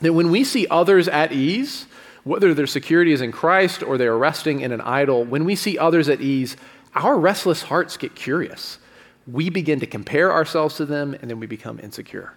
that 0.00 0.12
when 0.12 0.30
we 0.30 0.44
see 0.44 0.66
others 0.68 1.08
at 1.08 1.32
ease, 1.32 1.86
whether 2.24 2.52
their 2.52 2.66
security 2.66 3.12
is 3.12 3.20
in 3.20 3.32
Christ 3.32 3.82
or 3.82 3.96
they're 3.96 4.18
resting 4.18 4.60
in 4.60 4.72
an 4.72 4.80
idol, 4.80 5.24
when 5.24 5.44
we 5.44 5.54
see 5.54 5.78
others 5.78 6.08
at 6.08 6.20
ease, 6.20 6.56
our 6.94 7.18
restless 7.18 7.62
hearts 7.62 7.96
get 7.96 8.14
curious. 8.14 8.78
We 9.26 9.50
begin 9.50 9.80
to 9.80 9.86
compare 9.86 10.32
ourselves 10.32 10.76
to 10.76 10.86
them, 10.86 11.14
and 11.14 11.30
then 11.30 11.40
we 11.40 11.46
become 11.46 11.78
insecure. 11.80 12.34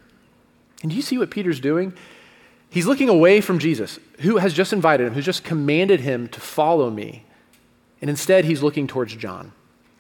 And 0.81 0.91
do 0.91 0.95
you 0.95 1.01
see 1.01 1.17
what 1.17 1.31
Peter's 1.31 1.59
doing? 1.59 1.93
He's 2.69 2.85
looking 2.85 3.09
away 3.09 3.41
from 3.41 3.59
Jesus, 3.59 3.99
who 4.19 4.37
has 4.37 4.53
just 4.53 4.73
invited 4.73 5.07
him, 5.07 5.13
who's 5.13 5.25
just 5.25 5.43
commanded 5.43 6.01
him 6.01 6.27
to 6.29 6.39
follow 6.39 6.89
me. 6.89 7.25
And 8.01 8.09
instead, 8.09 8.45
he's 8.45 8.61
looking 8.61 8.87
towards 8.87 9.15
John. 9.15 9.53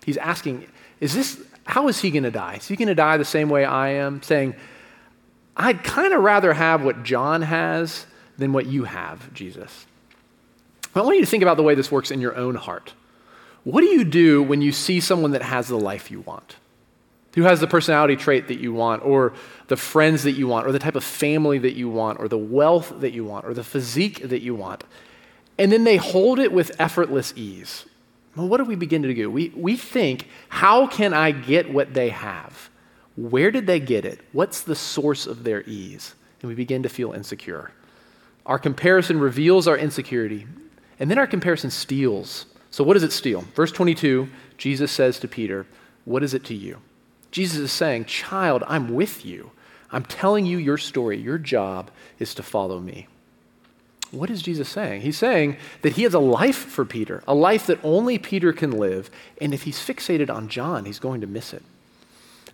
He's 0.07 0.15
asking, 0.15 0.65
is 1.01 1.13
this, 1.13 1.37
how 1.65 1.89
is 1.89 1.99
he 1.99 2.11
going 2.11 2.23
to 2.23 2.31
die? 2.31 2.55
Is 2.55 2.67
he 2.69 2.77
going 2.77 2.87
to 2.87 2.95
die 2.95 3.17
the 3.17 3.25
same 3.25 3.49
way 3.49 3.65
I 3.65 3.89
am? 3.89 4.23
Saying, 4.23 4.55
I'd 5.57 5.83
kind 5.83 6.13
of 6.13 6.23
rather 6.23 6.53
have 6.53 6.81
what 6.81 7.03
John 7.03 7.41
has 7.41 8.05
than 8.37 8.53
what 8.53 8.67
you 8.67 8.85
have, 8.85 9.33
Jesus. 9.33 9.85
I 10.95 11.01
want 11.01 11.17
you 11.17 11.25
to 11.25 11.29
think 11.29 11.43
about 11.43 11.57
the 11.57 11.63
way 11.63 11.75
this 11.75 11.91
works 11.91 12.09
in 12.09 12.21
your 12.21 12.37
own 12.37 12.55
heart. 12.55 12.93
What 13.65 13.81
do 13.81 13.87
you 13.87 14.05
do 14.05 14.41
when 14.41 14.61
you 14.61 14.71
see 14.71 15.01
someone 15.01 15.31
that 15.31 15.41
has 15.41 15.67
the 15.67 15.77
life 15.77 16.09
you 16.09 16.21
want? 16.21 16.55
Who 17.35 17.43
has 17.43 17.59
the 17.59 17.67
personality 17.67 18.15
trait 18.15 18.47
that 18.47 18.59
you 18.59 18.71
want, 18.71 19.03
or 19.03 19.33
the 19.67 19.75
friends 19.75 20.23
that 20.23 20.31
you 20.31 20.47
want, 20.47 20.67
or 20.67 20.71
the 20.71 20.79
type 20.79 20.95
of 20.95 21.03
family 21.03 21.57
that 21.57 21.73
you 21.73 21.89
want, 21.89 22.21
or 22.21 22.29
the 22.29 22.37
wealth 22.37 22.93
that 23.01 23.11
you 23.11 23.25
want, 23.25 23.45
or 23.45 23.53
the 23.53 23.65
physique 23.65 24.21
that 24.29 24.41
you 24.41 24.55
want? 24.55 24.85
And 25.57 25.69
then 25.69 25.83
they 25.83 25.97
hold 25.97 26.39
it 26.39 26.53
with 26.53 26.71
effortless 26.79 27.33
ease. 27.35 27.85
Well, 28.37 28.47
what 28.47 28.57
do 28.57 28.65
we 28.65 28.75
begin 28.75 29.01
to 29.01 29.13
do? 29.13 29.31
We, 29.31 29.49
we 29.55 29.75
think, 29.75 30.27
how 30.47 30.85
can 30.85 31.11
I 31.11 31.31
get 31.31 31.73
what 31.73 31.95
they 31.95 32.09
have? 32.09 32.69
Where 33.15 33.49
did 33.49 33.65
they 33.65 33.79
get 33.79 34.05
it? 34.05 34.19
What's 34.31 34.61
the 34.61 34.75
source 34.75 35.25
of 35.25 35.43
their 35.43 35.63
ease? 35.63 36.13
And 36.41 36.49
we 36.49 36.53
begin 36.53 36.83
to 36.83 36.89
feel 36.89 37.13
insecure. 37.13 37.71
Our 38.45 38.59
comparison 38.59 39.19
reveals 39.19 39.67
our 39.67 39.75
insecurity, 39.75 40.45
and 40.99 41.09
then 41.09 41.17
our 41.17 41.25
comparison 41.25 41.71
steals. 41.71 42.45
So, 42.69 42.83
what 42.83 42.93
does 42.93 43.03
it 43.03 43.11
steal? 43.11 43.41
Verse 43.55 43.71
22, 43.71 44.29
Jesus 44.57 44.91
says 44.91 45.19
to 45.19 45.27
Peter, 45.27 45.65
What 46.05 46.21
is 46.21 46.35
it 46.35 46.45
to 46.45 46.53
you? 46.53 46.77
Jesus 47.31 47.57
is 47.57 47.71
saying, 47.71 48.05
Child, 48.05 48.63
I'm 48.67 48.93
with 48.93 49.25
you. 49.25 49.49
I'm 49.91 50.05
telling 50.05 50.45
you 50.45 50.59
your 50.59 50.77
story. 50.77 51.17
Your 51.17 51.39
job 51.39 51.89
is 52.19 52.35
to 52.35 52.43
follow 52.43 52.79
me. 52.79 53.07
What 54.11 54.29
is 54.29 54.41
Jesus 54.41 54.69
saying? 54.69 55.01
He's 55.01 55.17
saying 55.17 55.57
that 55.81 55.93
he 55.93 56.03
has 56.03 56.13
a 56.13 56.19
life 56.19 56.55
for 56.55 56.85
Peter, 56.85 57.23
a 57.27 57.35
life 57.35 57.65
that 57.67 57.79
only 57.83 58.17
Peter 58.17 58.53
can 58.53 58.71
live, 58.71 59.09
and 59.41 59.53
if 59.53 59.63
he's 59.63 59.79
fixated 59.79 60.29
on 60.29 60.47
John, 60.47 60.85
he's 60.85 60.99
going 60.99 61.21
to 61.21 61.27
miss 61.27 61.53
it. 61.53 61.63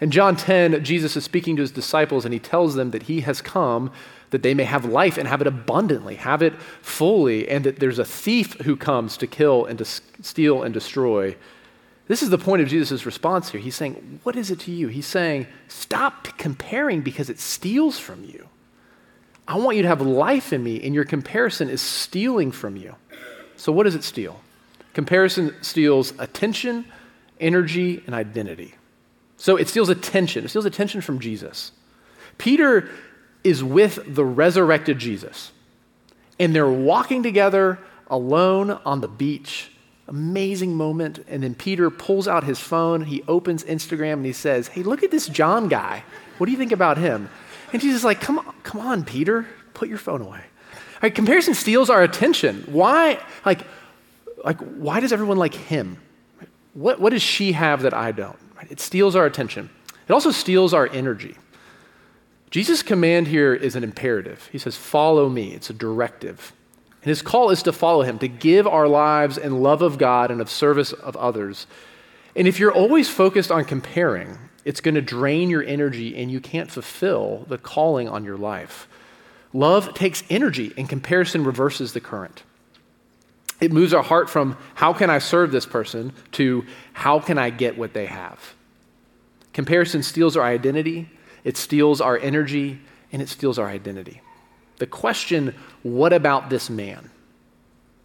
In 0.01 0.11
John 0.11 0.35
10, 0.35 0.83
Jesus 0.83 1.15
is 1.15 1.23
speaking 1.23 1.55
to 1.55 1.61
his 1.61 1.71
disciples 1.71 2.25
and 2.25 2.33
he 2.33 2.39
tells 2.39 2.75
them 2.75 2.91
that 2.91 3.03
he 3.03 3.21
has 3.21 3.41
come 3.41 3.91
that 4.31 4.41
they 4.41 4.55
may 4.55 4.63
have 4.63 4.83
life 4.83 5.17
and 5.19 5.27
have 5.27 5.41
it 5.41 5.47
abundantly, 5.47 6.15
have 6.15 6.41
it 6.41 6.59
fully, 6.81 7.47
and 7.47 7.63
that 7.65 7.79
there's 7.79 7.99
a 7.99 8.05
thief 8.05 8.53
who 8.61 8.75
comes 8.75 9.15
to 9.15 9.27
kill 9.27 9.63
and 9.65 9.77
to 9.77 9.85
steal 9.85 10.63
and 10.63 10.73
destroy. 10.73 11.35
This 12.07 12.23
is 12.23 12.31
the 12.31 12.39
point 12.39 12.63
of 12.63 12.67
Jesus' 12.67 13.05
response 13.05 13.51
here. 13.51 13.61
He's 13.61 13.75
saying, 13.75 14.19
What 14.23 14.35
is 14.35 14.49
it 14.49 14.59
to 14.61 14.71
you? 14.71 14.87
He's 14.87 15.05
saying, 15.05 15.45
Stop 15.67 16.35
comparing 16.39 17.01
because 17.01 17.29
it 17.29 17.39
steals 17.39 17.99
from 17.99 18.23
you. 18.23 18.49
I 19.47 19.57
want 19.57 19.75
you 19.77 19.83
to 19.83 19.89
have 19.89 20.01
life 20.01 20.53
in 20.53 20.63
me, 20.63 20.81
and 20.83 20.95
your 20.95 21.03
comparison 21.03 21.69
is 21.69 21.81
stealing 21.81 22.51
from 22.51 22.77
you. 22.77 22.95
So, 23.57 23.71
what 23.71 23.83
does 23.83 23.95
it 23.95 24.03
steal? 24.03 24.39
Comparison 24.93 25.55
steals 25.61 26.13
attention, 26.19 26.85
energy, 27.39 28.03
and 28.05 28.15
identity. 28.15 28.75
So 29.37 29.57
it 29.57 29.67
steals 29.67 29.89
attention. 29.89 30.45
It 30.45 30.47
steals 30.47 30.65
attention 30.65 31.01
from 31.01 31.19
Jesus. 31.19 31.73
Peter 32.37 32.89
is 33.43 33.63
with 33.63 34.15
the 34.15 34.23
resurrected 34.23 34.99
Jesus, 34.99 35.51
and 36.39 36.55
they're 36.55 36.69
walking 36.69 37.23
together 37.23 37.79
alone 38.07 38.71
on 38.85 39.01
the 39.01 39.07
beach. 39.07 39.71
Amazing 40.07 40.75
moment. 40.75 41.23
And 41.27 41.43
then 41.43 41.55
Peter 41.55 41.89
pulls 41.89 42.27
out 42.27 42.43
his 42.43 42.59
phone, 42.59 43.03
he 43.03 43.23
opens 43.27 43.63
Instagram, 43.63 44.13
and 44.13 44.25
he 44.25 44.33
says, 44.33 44.69
Hey, 44.69 44.83
look 44.83 45.03
at 45.03 45.11
this 45.11 45.27
John 45.27 45.67
guy. 45.67 46.03
What 46.37 46.45
do 46.45 46.51
you 46.51 46.57
think 46.57 46.71
about 46.71 46.97
him? 46.97 47.29
And 47.73 47.81
Jesus 47.81 47.99
is 47.99 48.05
like, 48.05 48.21
Come 48.21 48.39
on, 48.39 48.53
come 48.63 48.81
on, 48.81 49.03
Peter, 49.03 49.47
put 49.73 49.89
your 49.89 49.97
phone 49.97 50.21
away. 50.21 50.39
All 50.39 50.99
right, 51.01 51.13
comparison 51.13 51.53
steals 51.53 51.89
our 51.89 52.01
attention. 52.03 52.63
Why, 52.67 53.19
like, 53.45 53.61
like, 54.45 54.59
why 54.59 54.99
does 54.99 55.11
everyone 55.11 55.37
like 55.37 55.53
him? 55.53 55.97
What, 56.73 56.99
what 56.99 57.11
does 57.11 57.21
she 57.21 57.53
have 57.53 57.81
that 57.81 57.93
I 57.93 58.11
don't? 58.11 58.37
It 58.69 58.79
steals 58.79 59.15
our 59.15 59.25
attention. 59.25 59.69
It 60.07 60.11
also 60.13 60.31
steals 60.31 60.73
our 60.73 60.87
energy. 60.87 61.35
Jesus' 62.49 62.83
command 62.83 63.27
here 63.27 63.53
is 63.53 63.75
an 63.75 63.83
imperative. 63.83 64.47
He 64.51 64.57
says, 64.57 64.75
Follow 64.75 65.29
me. 65.29 65.53
It's 65.53 65.69
a 65.69 65.73
directive. 65.73 66.53
And 67.01 67.09
his 67.09 67.21
call 67.21 67.49
is 67.49 67.63
to 67.63 67.73
follow 67.73 68.03
him, 68.03 68.19
to 68.19 68.27
give 68.27 68.65
our 68.65 68.87
lives 68.87 69.37
in 69.37 69.61
love 69.61 69.81
of 69.81 69.97
God 69.97 70.31
and 70.31 70.39
of 70.39 70.49
service 70.49 70.93
of 70.93 71.17
others. 71.17 71.67
And 72.35 72.47
if 72.47 72.59
you're 72.59 72.71
always 72.71 73.09
focused 73.09 73.51
on 73.51 73.65
comparing, 73.65 74.37
it's 74.65 74.81
going 74.81 74.95
to 74.95 75.01
drain 75.01 75.49
your 75.49 75.63
energy 75.63 76.15
and 76.15 76.31
you 76.31 76.39
can't 76.39 76.71
fulfill 76.71 77.45
the 77.47 77.57
calling 77.57 78.07
on 78.07 78.23
your 78.23 78.37
life. 78.37 78.87
Love 79.53 79.93
takes 79.93 80.23
energy, 80.31 80.73
and 80.77 80.89
comparison 80.89 81.43
reverses 81.43 81.93
the 81.93 81.99
current. 81.99 82.41
It 83.61 83.71
moves 83.71 83.93
our 83.93 84.01
heart 84.01 84.29
from 84.29 84.57
how 84.73 84.93
can 84.93 85.11
I 85.11 85.19
serve 85.19 85.51
this 85.51 85.67
person 85.67 86.11
to 86.33 86.65
how 86.91 87.19
can 87.19 87.37
I 87.37 87.51
get 87.51 87.77
what 87.77 87.93
they 87.93 88.07
have. 88.07 88.55
Comparison 89.53 90.01
steals 90.01 90.35
our 90.35 90.43
identity, 90.43 91.09
it 91.43 91.55
steals 91.55 92.01
our 92.01 92.17
energy, 92.17 92.79
and 93.11 93.21
it 93.21 93.29
steals 93.29 93.59
our 93.59 93.67
identity. 93.67 94.21
The 94.79 94.87
question, 94.87 95.53
what 95.83 96.13
about 96.13 96.49
this 96.49 96.69
man? 96.69 97.11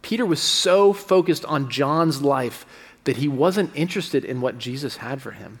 Peter 0.03 0.25
was 0.25 0.39
so 0.39 0.93
focused 0.93 1.43
on 1.45 1.69
John's 1.69 2.21
life 2.21 2.65
that 3.05 3.17
he 3.17 3.27
wasn't 3.27 3.75
interested 3.75 4.23
in 4.23 4.39
what 4.39 4.59
Jesus 4.59 4.97
had 4.97 5.21
for 5.21 5.31
him. 5.31 5.59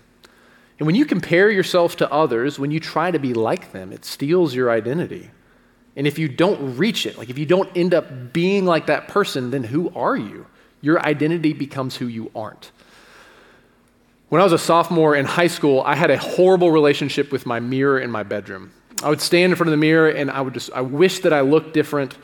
And 0.79 0.85
when 0.85 0.95
you 0.95 1.05
compare 1.05 1.51
yourself 1.51 1.97
to 1.97 2.11
others, 2.11 2.57
when 2.57 2.71
you 2.71 2.79
try 2.79 3.11
to 3.11 3.19
be 3.19 3.33
like 3.33 3.73
them, 3.73 3.91
it 3.91 4.05
steals 4.05 4.55
your 4.55 4.71
identity. 4.71 5.29
And 5.95 6.07
if 6.07 6.17
you 6.17 6.29
don't 6.29 6.77
reach 6.77 7.05
it, 7.05 7.17
like 7.17 7.29
if 7.29 7.37
you 7.37 7.45
don't 7.45 7.69
end 7.75 7.93
up 7.93 8.31
being 8.31 8.65
like 8.65 8.87
that 8.87 9.09
person, 9.09 9.51
then 9.51 9.65
who 9.65 9.91
are 9.93 10.15
you? 10.15 10.47
Your 10.81 11.05
identity 11.05 11.51
becomes 11.51 11.97
who 11.97 12.07
you 12.07 12.31
aren't. 12.33 12.71
When 14.29 14.39
I 14.39 14.43
was 14.45 14.53
a 14.53 14.57
sophomore 14.57 15.15
in 15.15 15.25
high 15.25 15.47
school, 15.47 15.81
I 15.81 15.95
had 15.95 16.11
a 16.11 16.17
horrible 16.17 16.71
relationship 16.71 17.31
with 17.31 17.45
my 17.45 17.59
mirror 17.59 17.99
in 17.99 18.09
my 18.09 18.23
bedroom. 18.23 18.71
I 19.03 19.09
would 19.09 19.21
stand 19.21 19.51
in 19.51 19.57
front 19.57 19.69
of 19.69 19.71
the 19.71 19.77
mirror 19.77 20.09
and 20.09 20.31
I 20.31 20.39
would 20.39 20.53
just, 20.53 20.71
I 20.71 20.81
wish 20.81 21.19
that 21.19 21.33
I 21.33 21.41
looked 21.41 21.73
different. 21.73 22.15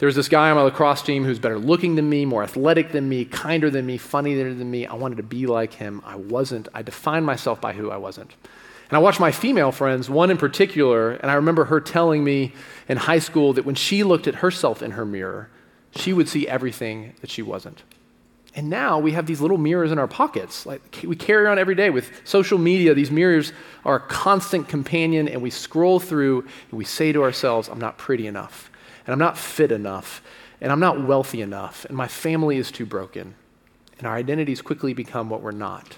There 0.00 0.06
was 0.06 0.16
this 0.16 0.30
guy 0.30 0.48
on 0.48 0.56
my 0.56 0.62
lacrosse 0.62 1.02
team 1.02 1.24
who's 1.24 1.38
better 1.38 1.58
looking 1.58 1.94
than 1.94 2.08
me, 2.08 2.24
more 2.24 2.42
athletic 2.42 2.90
than 2.90 3.06
me, 3.06 3.26
kinder 3.26 3.68
than 3.68 3.84
me, 3.84 3.98
funnier 3.98 4.54
than 4.54 4.70
me. 4.70 4.86
I 4.86 4.94
wanted 4.94 5.16
to 5.18 5.22
be 5.22 5.46
like 5.46 5.74
him. 5.74 6.00
I 6.06 6.16
wasn't. 6.16 6.68
I 6.72 6.80
defined 6.80 7.26
myself 7.26 7.60
by 7.60 7.74
who 7.74 7.90
I 7.90 7.98
wasn't. 7.98 8.34
And 8.88 8.96
I 8.96 8.98
watched 8.98 9.20
my 9.20 9.30
female 9.30 9.72
friends, 9.72 10.08
one 10.08 10.30
in 10.30 10.38
particular, 10.38 11.10
and 11.10 11.30
I 11.30 11.34
remember 11.34 11.66
her 11.66 11.82
telling 11.82 12.24
me 12.24 12.54
in 12.88 12.96
high 12.96 13.18
school 13.18 13.52
that 13.52 13.66
when 13.66 13.74
she 13.74 14.02
looked 14.02 14.26
at 14.26 14.36
herself 14.36 14.82
in 14.82 14.92
her 14.92 15.04
mirror, 15.04 15.50
she 15.94 16.14
would 16.14 16.30
see 16.30 16.48
everything 16.48 17.12
that 17.20 17.28
she 17.28 17.42
wasn't. 17.42 17.82
And 18.56 18.70
now 18.70 18.98
we 18.98 19.12
have 19.12 19.26
these 19.26 19.42
little 19.42 19.58
mirrors 19.58 19.92
in 19.92 19.98
our 19.98 20.08
pockets. 20.08 20.64
Like 20.64 21.04
we 21.04 21.14
carry 21.14 21.44
around 21.44 21.58
every 21.58 21.74
day 21.74 21.90
with 21.90 22.10
social 22.24 22.56
media. 22.56 22.94
These 22.94 23.10
mirrors 23.10 23.52
are 23.84 23.96
a 23.96 24.00
constant 24.00 24.66
companion, 24.66 25.28
and 25.28 25.42
we 25.42 25.50
scroll 25.50 26.00
through 26.00 26.40
and 26.70 26.78
we 26.78 26.86
say 26.86 27.12
to 27.12 27.22
ourselves, 27.22 27.68
I'm 27.68 27.78
not 27.78 27.98
pretty 27.98 28.26
enough, 28.26 28.69
and 29.10 29.20
I'm 29.20 29.26
not 29.26 29.36
fit 29.36 29.72
enough, 29.72 30.22
and 30.60 30.70
I'm 30.70 30.78
not 30.78 31.04
wealthy 31.04 31.42
enough, 31.42 31.84
and 31.86 31.96
my 31.96 32.06
family 32.06 32.58
is 32.58 32.70
too 32.70 32.86
broken. 32.86 33.34
And 33.98 34.06
our 34.06 34.14
identities 34.14 34.62
quickly 34.62 34.94
become 34.94 35.28
what 35.28 35.42
we're 35.42 35.50
not. 35.50 35.96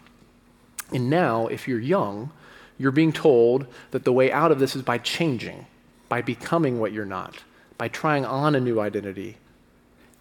And 0.95 1.11
now, 1.11 1.47
if 1.47 1.69
you're 1.69 1.79
young, 1.79 2.31
you're 2.79 2.91
being 2.91 3.13
told 3.13 3.67
that 3.91 4.05
the 4.05 4.15
way 4.15 4.33
out 4.33 4.51
of 4.51 4.59
this 4.59 4.75
is 4.75 4.81
by 4.81 4.97
changing, 4.97 5.67
by 6.09 6.23
becoming 6.23 6.81
what 6.81 6.93
you're 6.93 7.05
not, 7.05 7.37
by 7.77 7.89
trying 7.89 8.25
on 8.25 8.55
a 8.55 8.61
new 8.61 8.81
identity, 8.81 9.37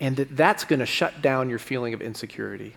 and 0.01 0.17
that 0.17 0.35
that's 0.35 0.65
going 0.65 0.81
to 0.81 0.85
shut 0.85 1.21
down 1.21 1.49
your 1.49 1.59
feeling 1.59 1.93
of 1.93 2.01
insecurity. 2.01 2.75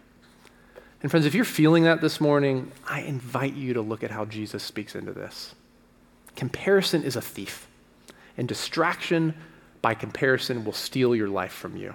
And 1.02 1.11
friends, 1.11 1.26
if 1.26 1.35
you're 1.35 1.44
feeling 1.44 1.83
that 1.83 2.00
this 2.00 2.21
morning, 2.21 2.71
I 2.87 3.00
invite 3.00 3.54
you 3.54 3.75
to 3.75 3.83
look 3.83 4.04
at 4.04 4.12
how 4.12 4.26
Jesus 4.26 4.62
speaks 4.62 4.94
into 4.94 5.12
this. 5.12 5.56
Comparison 6.37 7.02
is 7.02 7.16
a 7.16 7.21
thief, 7.21 7.66
and 8.37 8.47
distraction 8.47 9.35
by 9.85 9.93
comparison 9.93 10.64
will 10.64 10.73
steal 10.73 11.14
your 11.14 11.29
life 11.29 11.53
from 11.53 11.76
you. 11.76 11.93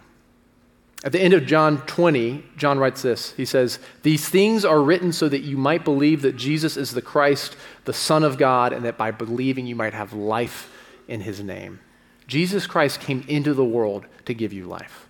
At 1.04 1.12
the 1.12 1.20
end 1.20 1.34
of 1.34 1.48
John 1.48 1.82
20, 1.88 2.44
John 2.56 2.78
writes 2.78 3.02
this. 3.02 3.32
He 3.32 3.46
says, 3.46 3.80
These 4.04 4.30
things 4.30 4.64
are 4.64 4.80
written 4.80 5.12
so 5.12 5.28
that 5.28 5.42
you 5.42 5.58
might 5.58 5.84
believe 5.84 6.22
that 6.22 6.36
Jesus 6.36 6.78
is 6.78 6.92
the 6.92 7.02
Christ, 7.02 7.58
the 7.86 7.94
Son 7.94 8.24
of 8.24 8.38
God, 8.38 8.74
and 8.74 8.86
that 8.86 8.96
by 8.96 9.10
believing 9.10 9.66
you 9.66 9.76
might 9.76 9.96
have 9.96 10.14
life 10.14 10.72
in 11.08 11.22
his 11.22 11.42
name. 11.42 11.80
Jesus 12.28 12.68
Christ 12.68 13.00
came 13.00 13.26
into 13.28 13.56
the 13.56 13.66
world 13.66 14.06
to 14.26 14.36
give 14.36 14.54
you 14.54 14.66
life. 14.66 15.08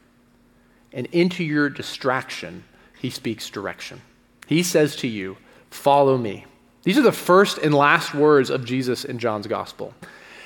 And 0.94 1.08
into 1.08 1.44
your 1.44 1.70
distraction, 1.70 2.64
he 2.98 3.10
speaks 3.10 3.50
direction. 3.50 4.00
He 4.48 4.64
says 4.64 4.96
to 4.98 5.08
you, 5.10 5.36
Follow 5.70 6.18
me. 6.18 6.46
These 6.84 6.98
are 6.98 7.02
the 7.02 7.12
first 7.12 7.58
and 7.58 7.76
last 7.76 8.14
words 8.14 8.50
of 8.50 8.64
Jesus 8.64 9.04
in 9.04 9.20
John's 9.20 9.48
gospel. 9.48 9.94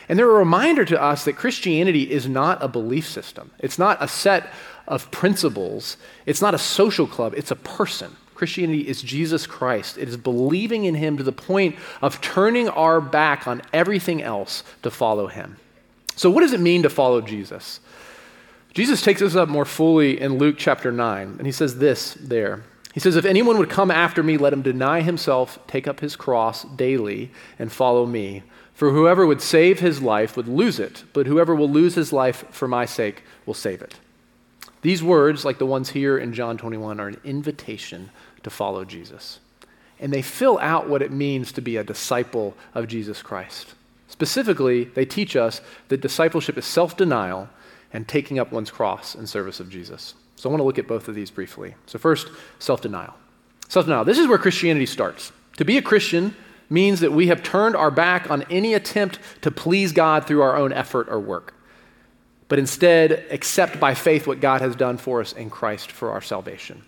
And 0.10 0.19
they're 0.19 0.29
a 0.29 0.33
reminder 0.33 0.86
to 0.86 1.01
us 1.01 1.25
that 1.25 1.36
Christianity 1.36 2.12
is 2.12 2.27
not 2.27 2.62
a 2.62 2.67
belief 2.67 3.07
system. 3.07 3.51
It's 3.60 3.79
not 3.79 3.98
a 4.01 4.07
set 4.07 4.51
of 4.88 5.10
principles. 5.12 5.98
It's 6.25 6.41
not 6.41 6.53
a 6.53 6.60
social 6.60 7.07
club. 7.07 7.33
It's 7.38 7.51
a 7.51 7.55
person. 7.55 8.15
Christianity 8.36 8.88
is 8.88 9.01
Jesus 9.01 9.48
Christ. 9.48 9.98
It 9.98 10.10
is 10.10 10.17
believing 10.17 10.86
in 10.86 10.95
him 10.95 11.17
to 11.17 11.24
the 11.24 11.31
point 11.31 11.75
of 12.01 12.19
turning 12.19 12.67
our 12.67 13.00
back 13.00 13.48
on 13.48 13.62
everything 13.72 14.22
else 14.22 14.63
to 14.81 14.91
follow 14.91 15.27
him. 15.27 15.57
So, 16.15 16.29
what 16.29 16.41
does 16.41 16.53
it 16.53 16.60
mean 16.60 16.83
to 16.83 16.89
follow 16.89 17.22
Jesus? 17.22 17.79
Jesus 18.74 19.01
takes 19.01 19.22
this 19.22 19.36
up 19.36 19.50
more 19.50 19.65
fully 19.65 20.19
in 20.19 20.39
Luke 20.39 20.55
chapter 20.57 20.91
9, 20.91 21.36
and 21.38 21.45
he 21.45 21.51
says 21.51 21.77
this 21.77 22.15
there. 22.15 22.63
He 22.93 23.00
says, 23.00 23.15
If 23.15 23.25
anyone 23.25 23.57
would 23.57 23.69
come 23.69 23.91
after 23.91 24.24
me, 24.24 24.38
let 24.38 24.53
him 24.53 24.62
deny 24.62 25.01
himself, 25.01 25.60
take 25.67 25.88
up 25.88 26.00
his 26.00 26.15
cross 26.15 26.63
daily, 26.63 27.31
and 27.57 27.72
follow 27.72 28.05
me. 28.05 28.43
For 28.74 28.92
whoever 28.92 29.25
would 29.25 29.42
save 29.42 29.80
his 29.80 30.01
life 30.01 30.36
would 30.36 30.48
lose 30.48 30.80
it, 30.80 31.03
but 31.13 31.27
whoever 31.27 31.53
will 31.56 31.70
lose 31.70 31.96
his 31.96 32.12
life 32.12 32.46
for 32.50 32.68
my 32.68 32.86
sake 32.86 33.24
will 33.46 33.53
save 33.53 33.82
it. 33.82 33.96
These 34.82 35.03
words, 35.03 35.46
like 35.46 35.60
the 35.60 35.65
ones 35.65 35.89
here 35.89 36.18
in 36.18 36.34
John 36.34 36.58
21, 36.58 37.00
are 37.00 37.08
an 37.08 37.22
invitation 37.24 38.10
to 38.44 38.50
follow 38.50 38.84
Jesus. 38.84 39.39
And 40.00 40.12
they 40.12 40.22
fill 40.22 40.58
out 40.60 40.89
what 40.89 41.01
it 41.01 41.12
means 41.12 41.51
to 41.53 41.62
be 41.62 41.77
a 41.77 41.84
disciple 41.84 42.56
of 42.74 42.88
Jesus 42.88 43.22
Christ. 43.22 43.75
Specifically, 44.10 44.84
they 44.84 45.06
teach 45.06 45.36
us 45.36 45.62
that 45.88 46.01
discipleship 46.01 46.58
is 46.58 46.65
self 46.65 46.98
denial 46.98 47.50
and 47.94 48.08
taking 48.08 48.39
up 48.39 48.51
one's 48.51 48.72
cross 48.72 49.15
in 49.15 49.25
service 49.27 49.60
of 49.60 49.70
Jesus. 49.70 50.15
So 50.36 50.50
I 50.50 50.51
want 50.51 50.60
to 50.60 50.65
look 50.65 50.80
at 50.80 50.88
both 50.88 51.08
of 51.08 51.15
these 51.15 51.32
briefly. 51.32 51.75
So, 51.86 51.98
first, 51.98 52.27
self 52.60 52.82
denial. 52.82 53.13
Self 53.70 53.86
denial. 53.86 54.03
This 54.03 54.18
is 54.18 54.27
where 54.27 54.38
Christianity 54.38 54.86
starts. 54.86 55.32
To 55.58 55.65
be 55.65 55.77
a 55.77 55.82
Christian 55.82 56.36
means 56.70 57.00
that 57.01 57.12
we 57.12 57.27
have 57.27 57.43
turned 57.43 57.75
our 57.75 57.91
back 57.91 58.29
on 58.29 58.43
any 58.43 58.74
attempt 58.74 59.20
to 59.41 59.51
please 59.51 59.91
God 59.91 60.25
through 60.25 60.41
our 60.41 60.55
own 60.55 60.74
effort 60.74 61.08
or 61.10 61.20
work, 61.20 61.53
but 62.48 62.60
instead 62.60 63.25
accept 63.29 63.79
by 63.79 63.93
faith 63.93 64.27
what 64.27 64.39
God 64.39 64.62
has 64.62 64.75
done 64.75 64.98
for 64.98 65.22
us 65.22 65.34
in 65.34 65.50
Christ 65.50 65.91
for 65.91 66.12
our 66.12 66.22
salvation. 66.22 66.84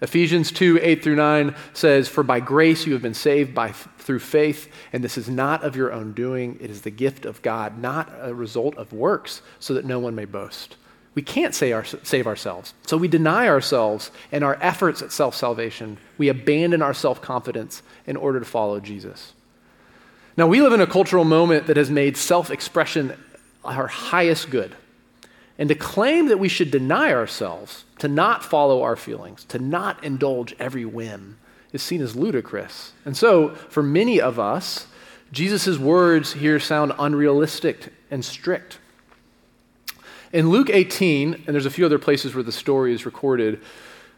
Ephesians 0.00 0.52
2 0.52 0.78
8 0.80 1.02
through 1.02 1.16
9 1.16 1.54
says, 1.72 2.08
For 2.08 2.22
by 2.22 2.40
grace 2.40 2.86
you 2.86 2.92
have 2.92 3.02
been 3.02 3.14
saved 3.14 3.54
by, 3.54 3.72
through 3.72 4.20
faith, 4.20 4.72
and 4.92 5.02
this 5.02 5.18
is 5.18 5.28
not 5.28 5.64
of 5.64 5.74
your 5.74 5.92
own 5.92 6.12
doing. 6.12 6.56
It 6.60 6.70
is 6.70 6.82
the 6.82 6.90
gift 6.90 7.26
of 7.26 7.42
God, 7.42 7.78
not 7.78 8.12
a 8.20 8.32
result 8.32 8.76
of 8.76 8.92
works, 8.92 9.42
so 9.58 9.74
that 9.74 9.84
no 9.84 9.98
one 9.98 10.14
may 10.14 10.24
boast. 10.24 10.76
We 11.18 11.22
can't 11.22 11.52
save 11.52 12.28
ourselves. 12.28 12.74
So 12.86 12.96
we 12.96 13.08
deny 13.08 13.48
ourselves 13.48 14.12
and 14.30 14.44
our 14.44 14.56
efforts 14.60 15.02
at 15.02 15.10
self 15.10 15.34
salvation. 15.34 15.98
We 16.16 16.28
abandon 16.28 16.80
our 16.80 16.94
self 16.94 17.20
confidence 17.20 17.82
in 18.06 18.16
order 18.16 18.38
to 18.38 18.44
follow 18.44 18.78
Jesus. 18.78 19.32
Now, 20.36 20.46
we 20.46 20.62
live 20.62 20.72
in 20.72 20.80
a 20.80 20.86
cultural 20.86 21.24
moment 21.24 21.66
that 21.66 21.76
has 21.76 21.90
made 21.90 22.16
self 22.16 22.52
expression 22.52 23.14
our 23.64 23.88
highest 23.88 24.50
good. 24.50 24.76
And 25.58 25.68
to 25.70 25.74
claim 25.74 26.28
that 26.28 26.38
we 26.38 26.48
should 26.48 26.70
deny 26.70 27.12
ourselves, 27.12 27.82
to 27.98 28.06
not 28.06 28.44
follow 28.44 28.82
our 28.82 28.94
feelings, 28.94 29.42
to 29.46 29.58
not 29.58 30.04
indulge 30.04 30.54
every 30.60 30.84
whim, 30.84 31.36
is 31.72 31.82
seen 31.82 32.00
as 32.00 32.14
ludicrous. 32.14 32.92
And 33.04 33.16
so, 33.16 33.56
for 33.70 33.82
many 33.82 34.20
of 34.20 34.38
us, 34.38 34.86
Jesus' 35.32 35.78
words 35.78 36.34
here 36.34 36.60
sound 36.60 36.92
unrealistic 36.96 37.92
and 38.08 38.24
strict. 38.24 38.78
In 40.32 40.50
Luke 40.50 40.68
18, 40.70 41.34
and 41.34 41.46
there's 41.46 41.66
a 41.66 41.70
few 41.70 41.86
other 41.86 41.98
places 41.98 42.34
where 42.34 42.44
the 42.44 42.52
story 42.52 42.92
is 42.92 43.06
recorded, 43.06 43.60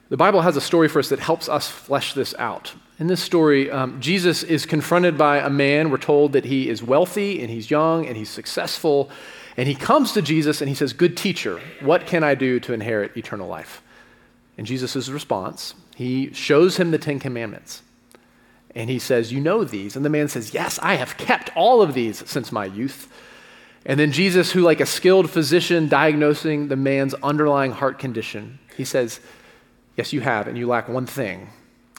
the 0.08 0.16
Bible 0.16 0.40
has 0.40 0.56
a 0.56 0.60
story 0.60 0.88
for 0.88 0.98
us 0.98 1.08
that 1.10 1.20
helps 1.20 1.48
us 1.48 1.68
flesh 1.68 2.14
this 2.14 2.34
out. 2.36 2.74
In 2.98 3.06
this 3.06 3.22
story, 3.22 3.70
um, 3.70 4.00
Jesus 4.00 4.42
is 4.42 4.66
confronted 4.66 5.16
by 5.16 5.38
a 5.38 5.48
man. 5.48 5.88
We're 5.90 5.98
told 5.98 6.32
that 6.32 6.44
he 6.44 6.68
is 6.68 6.82
wealthy 6.82 7.40
and 7.40 7.48
he's 7.48 7.70
young 7.70 8.06
and 8.06 8.16
he's 8.16 8.28
successful. 8.28 9.08
And 9.56 9.68
he 9.68 9.74
comes 9.76 10.12
to 10.12 10.22
Jesus 10.22 10.60
and 10.60 10.68
he 10.68 10.74
says, 10.74 10.92
Good 10.92 11.16
teacher, 11.16 11.60
what 11.80 12.06
can 12.06 12.24
I 12.24 12.34
do 12.34 12.58
to 12.60 12.72
inherit 12.72 13.16
eternal 13.16 13.46
life? 13.46 13.82
And 14.58 14.66
Jesus' 14.66 15.08
response, 15.08 15.74
he 15.94 16.32
shows 16.32 16.76
him 16.76 16.90
the 16.90 16.98
Ten 16.98 17.20
Commandments. 17.20 17.82
And 18.74 18.90
he 18.90 18.98
says, 18.98 19.32
You 19.32 19.40
know 19.40 19.62
these. 19.62 19.94
And 19.94 20.04
the 20.04 20.10
man 20.10 20.26
says, 20.26 20.52
Yes, 20.52 20.78
I 20.80 20.96
have 20.96 21.16
kept 21.16 21.50
all 21.56 21.80
of 21.80 21.94
these 21.94 22.28
since 22.28 22.50
my 22.50 22.64
youth. 22.64 23.10
And 23.86 23.98
then 23.98 24.12
Jesus, 24.12 24.52
who, 24.52 24.60
like 24.60 24.80
a 24.80 24.86
skilled 24.86 25.30
physician 25.30 25.88
diagnosing 25.88 26.68
the 26.68 26.76
man's 26.76 27.14
underlying 27.14 27.72
heart 27.72 27.98
condition, 27.98 28.58
he 28.76 28.84
says, 28.84 29.20
Yes, 29.96 30.12
you 30.12 30.20
have, 30.20 30.46
and 30.46 30.56
you 30.56 30.66
lack 30.66 30.88
one 30.88 31.06
thing. 31.06 31.50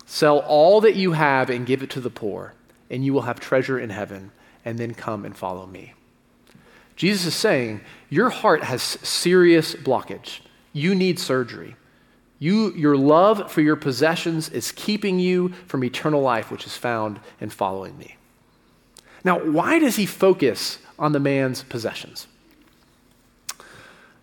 Sell 0.05 0.39
all 0.39 0.81
that 0.81 0.95
you 0.95 1.13
have 1.13 1.49
and 1.49 1.65
give 1.65 1.83
it 1.83 1.89
to 1.91 2.01
the 2.01 2.09
poor, 2.09 2.53
and 2.89 3.05
you 3.05 3.13
will 3.13 3.23
have 3.23 3.39
treasure 3.39 3.79
in 3.79 3.89
heaven, 3.89 4.31
and 4.65 4.77
then 4.77 4.93
come 4.93 5.25
and 5.25 5.35
follow 5.35 5.65
me. 5.65 5.93
Jesus 6.95 7.25
is 7.25 7.35
saying, 7.35 7.81
Your 8.09 8.29
heart 8.29 8.63
has 8.63 8.81
serious 8.81 9.73
blockage. 9.73 10.41
You 10.73 10.95
need 10.95 11.19
surgery. 11.19 11.75
You, 12.39 12.73
your 12.73 12.97
love 12.97 13.51
for 13.51 13.61
your 13.61 13.75
possessions 13.75 14.49
is 14.49 14.71
keeping 14.71 15.19
you 15.19 15.49
from 15.67 15.83
eternal 15.83 16.21
life, 16.21 16.49
which 16.49 16.65
is 16.65 16.75
found 16.75 17.19
in 17.39 17.49
following 17.49 17.97
me. 17.97 18.17
Now, 19.23 19.39
why 19.39 19.79
does 19.79 19.97
he 19.97 20.05
focus 20.05 20.79
on 21.01 21.11
the 21.11 21.19
man's 21.19 21.63
possessions? 21.63 22.27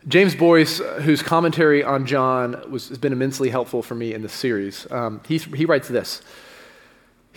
James 0.07 0.35
Boice, 0.35 0.79
whose 1.03 1.23
commentary 1.23 1.85
on 1.85 2.07
John 2.07 2.71
was, 2.71 2.88
has 2.88 2.97
been 2.97 3.12
immensely 3.12 3.51
helpful 3.51 3.83
for 3.83 3.95
me 3.95 4.14
in 4.14 4.23
this 4.23 4.33
series, 4.33 4.91
um, 4.91 5.21
he, 5.29 5.37
he 5.37 5.67
writes 5.67 5.88
this 5.88 6.23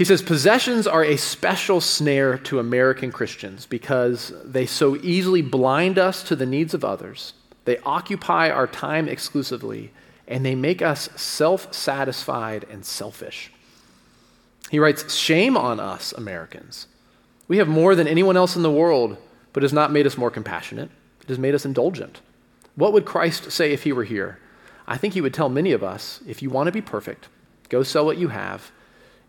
he 0.01 0.05
says, 0.05 0.23
Possessions 0.23 0.87
are 0.87 1.03
a 1.03 1.15
special 1.15 1.79
snare 1.79 2.37
to 2.39 2.57
American 2.57 3.11
Christians 3.11 3.67
because 3.67 4.33
they 4.43 4.65
so 4.65 4.95
easily 4.97 5.43
blind 5.43 5.99
us 5.99 6.23
to 6.23 6.35
the 6.35 6.47
needs 6.47 6.73
of 6.73 6.83
others, 6.83 7.33
they 7.65 7.77
occupy 7.85 8.49
our 8.49 8.65
time 8.65 9.07
exclusively, 9.07 9.91
and 10.27 10.43
they 10.43 10.55
make 10.55 10.81
us 10.81 11.07
self 11.15 11.71
satisfied 11.71 12.65
and 12.71 12.83
selfish. 12.83 13.51
He 14.71 14.79
writes, 14.79 15.13
Shame 15.13 15.55
on 15.55 15.79
us, 15.79 16.13
Americans. 16.13 16.87
We 17.47 17.57
have 17.57 17.67
more 17.67 17.93
than 17.93 18.07
anyone 18.07 18.37
else 18.37 18.55
in 18.55 18.63
the 18.63 18.71
world, 18.71 19.17
but 19.53 19.63
has 19.63 19.73
not 19.73 19.91
made 19.91 20.07
us 20.07 20.17
more 20.17 20.31
compassionate, 20.31 20.89
it 21.21 21.29
has 21.29 21.39
made 21.39 21.55
us 21.55 21.65
indulgent. 21.65 22.21
What 22.75 22.93
would 22.93 23.05
Christ 23.05 23.51
say 23.51 23.71
if 23.73 23.83
he 23.83 23.91
were 23.91 24.03
here? 24.03 24.39
I 24.87 24.97
think 24.97 25.13
he 25.13 25.21
would 25.21 25.33
tell 25.33 25.49
many 25.49 25.71
of 25.71 25.83
us 25.83 26.21
if 26.27 26.41
you 26.41 26.49
want 26.49 26.67
to 26.67 26.71
be 26.71 26.81
perfect, 26.81 27.27
go 27.69 27.83
sell 27.83 28.05
what 28.05 28.17
you 28.17 28.29
have 28.29 28.71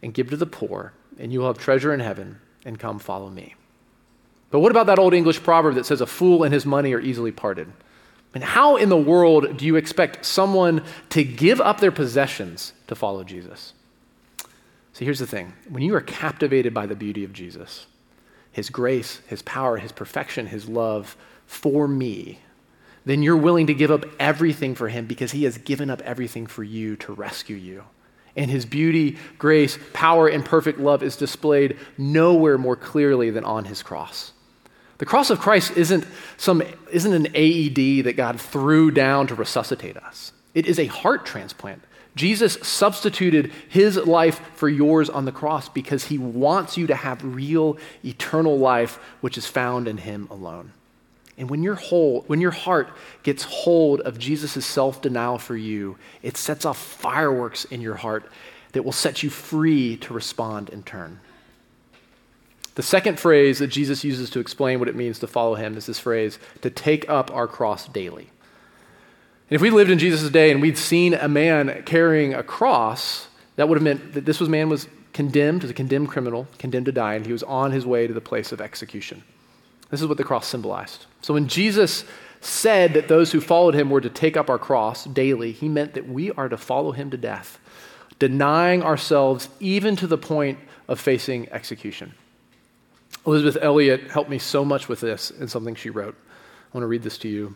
and 0.02 0.14
give 0.14 0.30
to 0.30 0.36
the 0.36 0.46
poor, 0.46 0.92
and 1.18 1.32
you 1.32 1.40
will 1.40 1.46
have 1.46 1.58
treasure 1.58 1.92
in 1.92 2.00
heaven, 2.00 2.40
and 2.64 2.78
come 2.78 2.98
follow 2.98 3.30
me. 3.30 3.54
But 4.50 4.60
what 4.60 4.70
about 4.70 4.86
that 4.86 4.98
old 4.98 5.14
English 5.14 5.42
proverb 5.42 5.76
that 5.76 5.86
says, 5.86 6.00
A 6.00 6.06
fool 6.06 6.42
and 6.42 6.52
his 6.52 6.66
money 6.66 6.92
are 6.92 7.00
easily 7.00 7.32
parted? 7.32 7.72
And 8.34 8.42
how 8.42 8.76
in 8.76 8.88
the 8.88 8.96
world 8.96 9.56
do 9.56 9.66
you 9.66 9.76
expect 9.76 10.24
someone 10.24 10.82
to 11.10 11.22
give 11.22 11.60
up 11.60 11.80
their 11.80 11.92
possessions 11.92 12.72
to 12.86 12.94
follow 12.94 13.24
Jesus? 13.24 13.74
See, 14.92 15.04
here's 15.04 15.18
the 15.18 15.26
thing 15.26 15.54
when 15.68 15.82
you 15.82 15.94
are 15.94 16.00
captivated 16.00 16.74
by 16.74 16.86
the 16.86 16.94
beauty 16.94 17.24
of 17.24 17.32
Jesus, 17.32 17.86
his 18.52 18.70
grace, 18.70 19.20
his 19.26 19.42
power, 19.42 19.78
his 19.78 19.92
perfection, 19.92 20.46
his 20.46 20.68
love 20.68 21.16
for 21.46 21.88
me, 21.88 22.38
then 23.04 23.22
you're 23.22 23.36
willing 23.36 23.66
to 23.66 23.74
give 23.74 23.90
up 23.90 24.04
everything 24.20 24.74
for 24.74 24.88
him 24.88 25.06
because 25.06 25.32
he 25.32 25.44
has 25.44 25.58
given 25.58 25.90
up 25.90 26.00
everything 26.02 26.46
for 26.46 26.62
you 26.62 26.94
to 26.96 27.12
rescue 27.12 27.56
you. 27.56 27.84
And 28.36 28.50
his 28.50 28.64
beauty, 28.64 29.18
grace, 29.38 29.78
power, 29.92 30.28
and 30.28 30.44
perfect 30.44 30.78
love 30.78 31.02
is 31.02 31.16
displayed 31.16 31.78
nowhere 31.98 32.56
more 32.56 32.76
clearly 32.76 33.30
than 33.30 33.44
on 33.44 33.64
his 33.64 33.82
cross. 33.82 34.32
The 34.98 35.06
cross 35.06 35.30
of 35.30 35.40
Christ 35.40 35.76
isn't, 35.76 36.06
some, 36.36 36.62
isn't 36.92 37.12
an 37.12 37.26
AED 37.34 38.04
that 38.04 38.16
God 38.16 38.40
threw 38.40 38.90
down 38.90 39.26
to 39.26 39.34
resuscitate 39.34 39.96
us, 39.96 40.32
it 40.54 40.66
is 40.66 40.78
a 40.78 40.86
heart 40.86 41.26
transplant. 41.26 41.82
Jesus 42.14 42.58
substituted 42.62 43.52
his 43.68 43.96
life 43.96 44.40
for 44.54 44.68
yours 44.68 45.08
on 45.08 45.24
the 45.24 45.32
cross 45.32 45.68
because 45.68 46.04
he 46.04 46.18
wants 46.18 46.76
you 46.76 46.86
to 46.86 46.94
have 46.94 47.24
real 47.24 47.78
eternal 48.04 48.58
life, 48.58 48.96
which 49.20 49.38
is 49.38 49.46
found 49.46 49.88
in 49.88 49.96
him 49.98 50.28
alone. 50.30 50.72
And 51.38 51.48
when 51.48 51.62
your 51.62 51.76
whole, 51.76 52.22
when 52.26 52.42
your 52.42 52.50
heart 52.50 52.90
gets 53.22 53.44
hold 53.44 54.02
of 54.02 54.18
Jesus' 54.18 54.66
self-denial 54.66 55.38
for 55.38 55.56
you, 55.56 55.96
it 56.22 56.36
sets 56.36 56.66
off 56.66 56.76
fireworks 56.76 57.64
in 57.64 57.80
your 57.80 57.94
heart 57.94 58.30
that 58.72 58.84
will 58.84 58.92
set 58.92 59.22
you 59.22 59.30
free 59.30 59.96
to 59.98 60.12
respond 60.12 60.68
in 60.68 60.82
turn. 60.82 61.20
The 62.74 62.82
second 62.82 63.18
phrase 63.18 63.58
that 63.58 63.68
Jesus 63.68 64.04
uses 64.04 64.30
to 64.30 64.40
explain 64.40 64.78
what 64.78 64.88
it 64.88 64.96
means 64.96 65.18
to 65.18 65.26
follow 65.26 65.54
him 65.54 65.76
is 65.76 65.86
this 65.86 65.98
phrase, 65.98 66.38
to 66.60 66.70
take 66.70 67.08
up 67.08 67.30
our 67.30 67.46
cross 67.46 67.86
daily. 67.88 68.28
And 69.50 69.56
if 69.56 69.60
we 69.60 69.70
lived 69.70 69.90
in 69.90 69.98
Jesus' 69.98 70.30
day 70.30 70.50
and 70.50 70.62
we'd 70.62 70.78
seen 70.78 71.14
a 71.14 71.28
man 71.28 71.82
carrying 71.84 72.34
a 72.34 72.42
cross, 72.42 73.28
that 73.56 73.68
would 73.68 73.76
have 73.76 73.82
meant 73.82 74.14
that 74.14 74.24
this 74.24 74.40
was 74.40 74.48
man 74.48 74.68
was 74.68 74.88
condemned 75.12 75.64
as 75.64 75.70
a 75.70 75.74
condemned 75.74 76.08
criminal, 76.08 76.48
condemned 76.58 76.86
to 76.86 76.92
die, 76.92 77.14
and 77.14 77.26
he 77.26 77.32
was 77.32 77.42
on 77.42 77.70
his 77.70 77.84
way 77.84 78.06
to 78.06 78.14
the 78.14 78.20
place 78.20 78.52
of 78.52 78.60
execution. 78.60 79.22
This 79.90 80.00
is 80.00 80.06
what 80.06 80.16
the 80.16 80.24
cross 80.24 80.46
symbolized. 80.46 81.06
So 81.20 81.34
when 81.34 81.48
Jesus 81.48 82.04
said 82.40 82.94
that 82.94 83.08
those 83.08 83.30
who 83.30 83.40
followed 83.40 83.74
him 83.74 83.90
were 83.90 84.00
to 84.00 84.08
take 84.08 84.36
up 84.36 84.48
our 84.48 84.58
cross 84.58 85.04
daily, 85.04 85.52
he 85.52 85.68
meant 85.68 85.94
that 85.94 86.08
we 86.08 86.30
are 86.32 86.48
to 86.48 86.56
follow 86.56 86.92
him 86.92 87.10
to 87.10 87.16
death, 87.16 87.60
denying 88.18 88.82
ourselves 88.82 89.48
even 89.60 89.96
to 89.96 90.06
the 90.06 90.18
point 90.18 90.58
of 90.88 90.98
facing 90.98 91.48
execution. 91.50 92.14
Elisabeth 93.26 93.62
Elliot 93.62 94.10
helped 94.10 94.30
me 94.30 94.38
so 94.38 94.64
much 94.64 94.88
with 94.88 95.00
this 95.00 95.30
in 95.30 95.46
something 95.46 95.74
she 95.74 95.90
wrote. 95.90 96.16
I 96.16 96.76
want 96.76 96.82
to 96.82 96.88
read 96.88 97.02
this 97.02 97.18
to 97.18 97.28
you. 97.28 97.54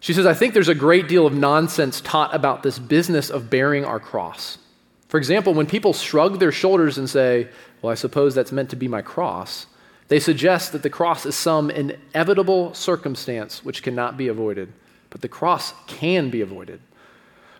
She 0.00 0.12
says, 0.12 0.26
I 0.26 0.34
think 0.34 0.54
there's 0.54 0.68
a 0.68 0.74
great 0.74 1.08
deal 1.08 1.26
of 1.26 1.34
nonsense 1.34 2.00
taught 2.00 2.34
about 2.34 2.62
this 2.62 2.78
business 2.78 3.30
of 3.30 3.50
bearing 3.50 3.84
our 3.84 3.98
cross. 3.98 4.58
For 5.08 5.18
example, 5.18 5.54
when 5.54 5.66
people 5.66 5.92
shrug 5.92 6.38
their 6.38 6.52
shoulders 6.52 6.98
and 6.98 7.08
say, 7.08 7.48
Well, 7.82 7.90
I 7.90 7.94
suppose 7.94 8.34
that's 8.34 8.52
meant 8.52 8.70
to 8.70 8.76
be 8.76 8.88
my 8.88 9.02
cross, 9.02 9.66
they 10.08 10.20
suggest 10.20 10.72
that 10.72 10.82
the 10.82 10.90
cross 10.90 11.26
is 11.26 11.34
some 11.34 11.70
inevitable 11.70 12.74
circumstance 12.74 13.64
which 13.64 13.82
cannot 13.82 14.16
be 14.16 14.28
avoided. 14.28 14.72
But 15.10 15.22
the 15.22 15.28
cross 15.28 15.74
can 15.86 16.30
be 16.30 16.40
avoided. 16.40 16.80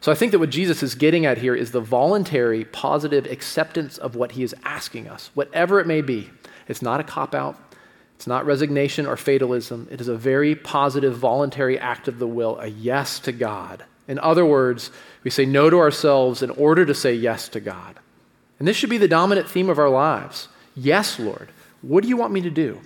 So 0.01 0.13
I 0.13 0.15
think 0.15 0.33
that 0.33 0.39
what 0.39 0.51
Jesus 0.51 0.83
is 0.83 0.95
getting 0.95 1.27
at 1.27 1.39
here 1.39 1.55
is 1.55 1.73
the 1.73 1.81
voluntary, 1.81 2.65
positive 2.65 3.27
acceptance 3.27 3.99
of 3.99 4.15
what 4.15 4.33
he 4.33 4.43
is 4.43 4.55
asking 4.65 5.09
us, 5.09 5.31
whatever 5.35 5.81
it 5.81 5.87
may 5.87 6.03
be. 6.03 6.31
It's 6.69 6.83
not 6.83 7.01
a 7.01 7.05
cop 7.05 7.35
out, 7.35 7.68
it's 8.19 8.27
not 8.27 8.47
resignation 8.47 9.07
or 9.07 9.17
fatalism. 9.17 9.87
It 9.93 10.01
is 10.01 10.09
a 10.09 10.17
very 10.17 10.57
positive, 10.57 11.17
voluntary 11.17 11.79
act 11.79 12.09
of 12.09 12.19
the 12.19 12.27
will, 12.27 12.59
a 12.59 12.67
yes 12.67 13.21
to 13.21 13.31
God. 13.31 13.85
In 14.09 14.19
other 14.19 14.45
words, 14.45 14.91
we 15.23 15.31
say 15.31 15.47
no 15.47 15.71
to 15.71 15.79
ourselves 15.79 16.43
in 16.43 16.51
order 16.51 16.85
to 16.85 16.95
say 16.97 17.15
yes 17.15 17.49
to 17.51 17.61
God. 17.61 18.01
And 18.59 18.67
this 18.67 18.77
should 18.77 18.91
be 18.91 18.99
the 18.99 19.07
dominant 19.07 19.49
theme 19.49 19.71
of 19.71 19.79
our 19.79 19.89
lives. 19.89 20.49
Yes, 20.75 21.21
Lord, 21.21 21.51
what 21.81 22.03
do 22.03 22.09
you 22.09 22.17
want 22.17 22.33
me 22.33 22.41
to 22.41 22.51
do? 22.51 22.81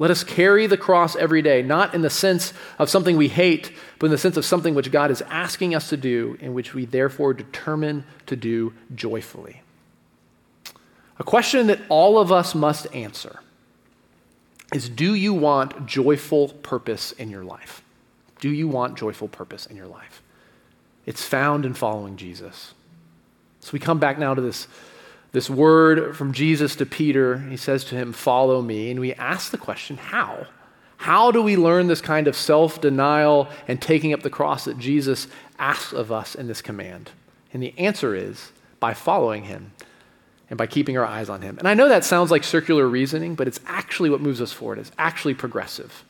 Let 0.00 0.10
us 0.10 0.24
carry 0.24 0.66
the 0.66 0.76
cross 0.76 1.14
every 1.14 1.40
day, 1.40 1.62
not 1.62 1.94
in 1.94 2.02
the 2.02 2.10
sense 2.10 2.52
of 2.76 2.90
something 2.90 3.16
we 3.16 3.28
hate, 3.28 3.70
but 4.00 4.06
in 4.06 4.10
the 4.10 4.18
sense 4.18 4.36
of 4.36 4.44
something 4.44 4.74
which 4.74 4.90
God 4.90 5.12
is 5.12 5.22
asking 5.30 5.76
us 5.76 5.88
to 5.90 5.96
do, 5.96 6.36
and 6.40 6.52
which 6.52 6.74
we 6.74 6.84
therefore 6.84 7.32
determine 7.32 8.04
to 8.26 8.34
do 8.34 8.74
joyfully. 8.92 9.62
A 11.20 11.22
question 11.22 11.68
that 11.68 11.78
all 11.88 12.18
of 12.18 12.32
us 12.32 12.56
must 12.56 12.92
answer 12.92 13.38
is 14.74 14.88
do 14.88 15.14
you 15.14 15.32
want 15.32 15.86
joyful 15.86 16.48
purpose 16.48 17.12
in 17.12 17.30
your 17.30 17.44
life? 17.44 17.80
Do 18.40 18.50
you 18.50 18.66
want 18.66 18.98
joyful 18.98 19.28
purpose 19.28 19.66
in 19.66 19.76
your 19.76 19.86
life? 19.86 20.20
It's 21.06 21.24
found 21.24 21.64
in 21.64 21.74
following 21.74 22.16
Jesus. 22.16 22.74
So 23.60 23.70
we 23.72 23.78
come 23.78 24.00
back 24.00 24.18
now 24.18 24.34
to 24.34 24.40
this, 24.40 24.66
this 25.30 25.48
word 25.48 26.16
from 26.16 26.32
Jesus 26.32 26.74
to 26.76 26.86
Peter. 26.86 27.38
He 27.38 27.56
says 27.56 27.84
to 27.84 27.94
him, 27.94 28.12
Follow 28.12 28.60
me. 28.60 28.90
And 28.90 28.98
we 28.98 29.14
ask 29.14 29.52
the 29.52 29.58
question, 29.58 29.96
How? 29.96 30.48
How 30.96 31.30
do 31.30 31.40
we 31.40 31.56
learn 31.56 31.86
this 31.86 32.00
kind 32.00 32.26
of 32.26 32.34
self 32.34 32.80
denial 32.80 33.48
and 33.68 33.80
taking 33.80 34.12
up 34.12 34.22
the 34.22 34.30
cross 34.30 34.64
that 34.64 34.78
Jesus 34.78 35.28
asks 35.56 35.92
of 35.92 36.10
us 36.10 36.34
in 36.34 36.48
this 36.48 36.62
command? 36.62 37.12
And 37.52 37.62
the 37.62 37.78
answer 37.78 38.14
is 38.14 38.50
by 38.80 38.92
following 38.92 39.44
him 39.44 39.72
and 40.54 40.58
by 40.58 40.68
keeping 40.68 40.96
our 40.96 41.04
eyes 41.04 41.28
on 41.28 41.42
Him. 41.42 41.58
And 41.58 41.66
I 41.66 41.74
know 41.74 41.88
that 41.88 42.04
sounds 42.04 42.30
like 42.30 42.44
circular 42.44 42.86
reasoning, 42.86 43.34
but 43.34 43.48
it's 43.48 43.58
actually 43.66 44.08
what 44.08 44.20
moves 44.20 44.40
us 44.40 44.52
forward. 44.52 44.78
It's 44.78 44.92
actually 44.96 45.34
progressive. 45.34 46.04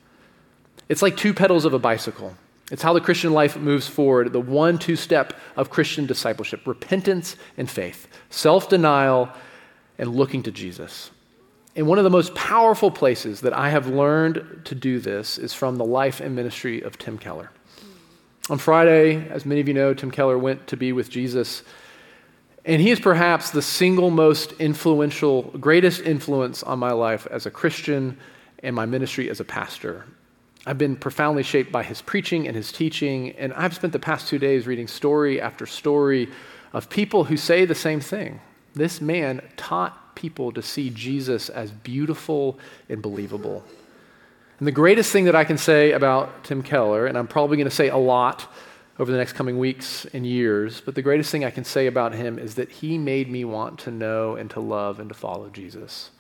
It's 0.87 1.01
like 1.01 1.17
two 1.17 1.33
pedals 1.33 1.65
of 1.65 1.73
a 1.73 1.79
bicycle. 1.79 2.37
It's 2.71 2.83
how 2.83 2.93
the 2.93 3.01
Christian 3.01 3.33
life 3.33 3.57
moves 3.57 3.89
forward, 3.89 4.35
the 4.35 4.41
one 4.41 4.79
two 4.79 4.97
step 4.97 5.33
of 5.57 5.71
Christian 5.71 6.05
discipleship 6.05 6.67
repentance 6.67 7.37
and 7.57 7.71
faith, 7.71 8.07
self 8.29 8.69
denial, 8.69 9.31
and 9.97 10.15
looking 10.15 10.43
to 10.43 10.51
Jesus. 10.51 11.11
And 11.75 11.87
one 11.87 11.97
of 11.97 12.05
the 12.05 12.11
most 12.11 12.35
powerful 12.35 12.91
places 12.91 13.41
that 13.41 13.55
I 13.55 13.71
have 13.71 13.87
learned 13.87 14.61
to 14.67 14.75
do 14.75 15.01
this 15.01 15.39
is 15.39 15.55
from 15.55 15.77
the 15.77 15.87
life 15.87 16.21
and 16.21 16.37
ministry 16.37 16.83
of 16.83 16.99
Tim 16.99 17.17
Keller. 17.17 17.51
On 18.51 18.59
Friday, 18.59 19.27
as 19.31 19.47
many 19.47 19.63
of 19.63 19.69
you 19.69 19.75
know, 19.75 19.95
Tim 19.95 20.11
Keller 20.11 20.37
went 20.37 20.67
to 20.67 20.77
be 20.77 20.93
with 20.93 21.09
Jesus 21.09 21.63
and 22.65 22.81
he 22.81 22.91
is 22.91 23.01
perhaps 23.01 23.51
the 23.51 23.63
single 23.63 24.11
most 24.11 24.53
influential, 24.53 25.43
greatest 25.61 26.01
influence 26.03 26.63
on 26.63 26.79
my 26.79 26.93
life 26.93 27.27
as 27.31 27.47
a 27.47 27.51
Christian 27.51 28.19
and 28.63 28.75
my 28.75 28.87
ministry 28.87 29.29
as 29.29 29.41
a 29.41 29.45
pastor. 29.45 30.07
I've 30.67 30.79
been 30.79 30.97
profoundly 30.97 31.43
shaped 31.43 31.71
by 31.71 31.83
his 31.83 32.01
preaching 32.01 32.47
and 32.47 32.57
his 32.57 32.73
teaching, 32.73 33.33
and 33.33 33.53
I've 33.53 33.75
spent 33.75 33.93
the 33.93 33.99
past 33.99 34.29
two 34.29 34.39
days 34.39 34.67
reading 34.67 34.89
story 34.89 35.41
after 35.41 35.67
story 35.67 36.31
of 36.73 36.89
people 36.89 37.25
who 37.25 37.37
say 37.37 37.67
the 37.67 37.75
same 37.75 38.01
thing. 38.01 38.41
This 38.75 39.01
man 39.01 39.43
taught 39.57 40.17
people 40.17 40.51
to 40.53 40.63
see 40.63 40.89
Jesus 40.89 41.51
as 41.51 41.71
beautiful 41.71 42.59
and 42.89 43.03
believable. 43.03 43.63
And 44.59 44.67
the 44.67 44.73
greatest 44.73 45.13
thing 45.13 45.25
that 45.25 45.35
I 45.35 45.45
can 45.45 45.59
say 45.59 45.93
about 45.93 46.45
Tim 46.45 46.63
Keller, 46.63 47.07
and 47.07 47.19
I'm 47.19 47.27
probably 47.27 47.59
going 47.59 47.69
to 47.69 47.75
say 47.75 47.89
a 47.89 47.97
lot 47.99 48.51
over 48.99 49.11
the 49.11 49.19
next 49.19 49.33
coming 49.33 49.59
weeks 49.59 50.07
and 50.13 50.27
years. 50.27 50.81
But 50.81 50.95
the 50.95 51.03
greatest 51.03 51.31
thing 51.31 51.45
I 51.45 51.51
can 51.51 51.65
say 51.65 51.87
about 51.87 52.15
him 52.15 52.39
is 52.39 52.55
that 52.55 52.71
he 52.71 52.99
made 52.99 53.31
me 53.31 53.45
want 53.45 53.79
to 53.81 53.91
know 53.91 54.37
and 54.37 54.51
to 54.51 54.61
love 54.61 55.01
and 55.01 55.09
to 55.09 55.15
follow 55.15 55.49
Jesus. 55.49 56.11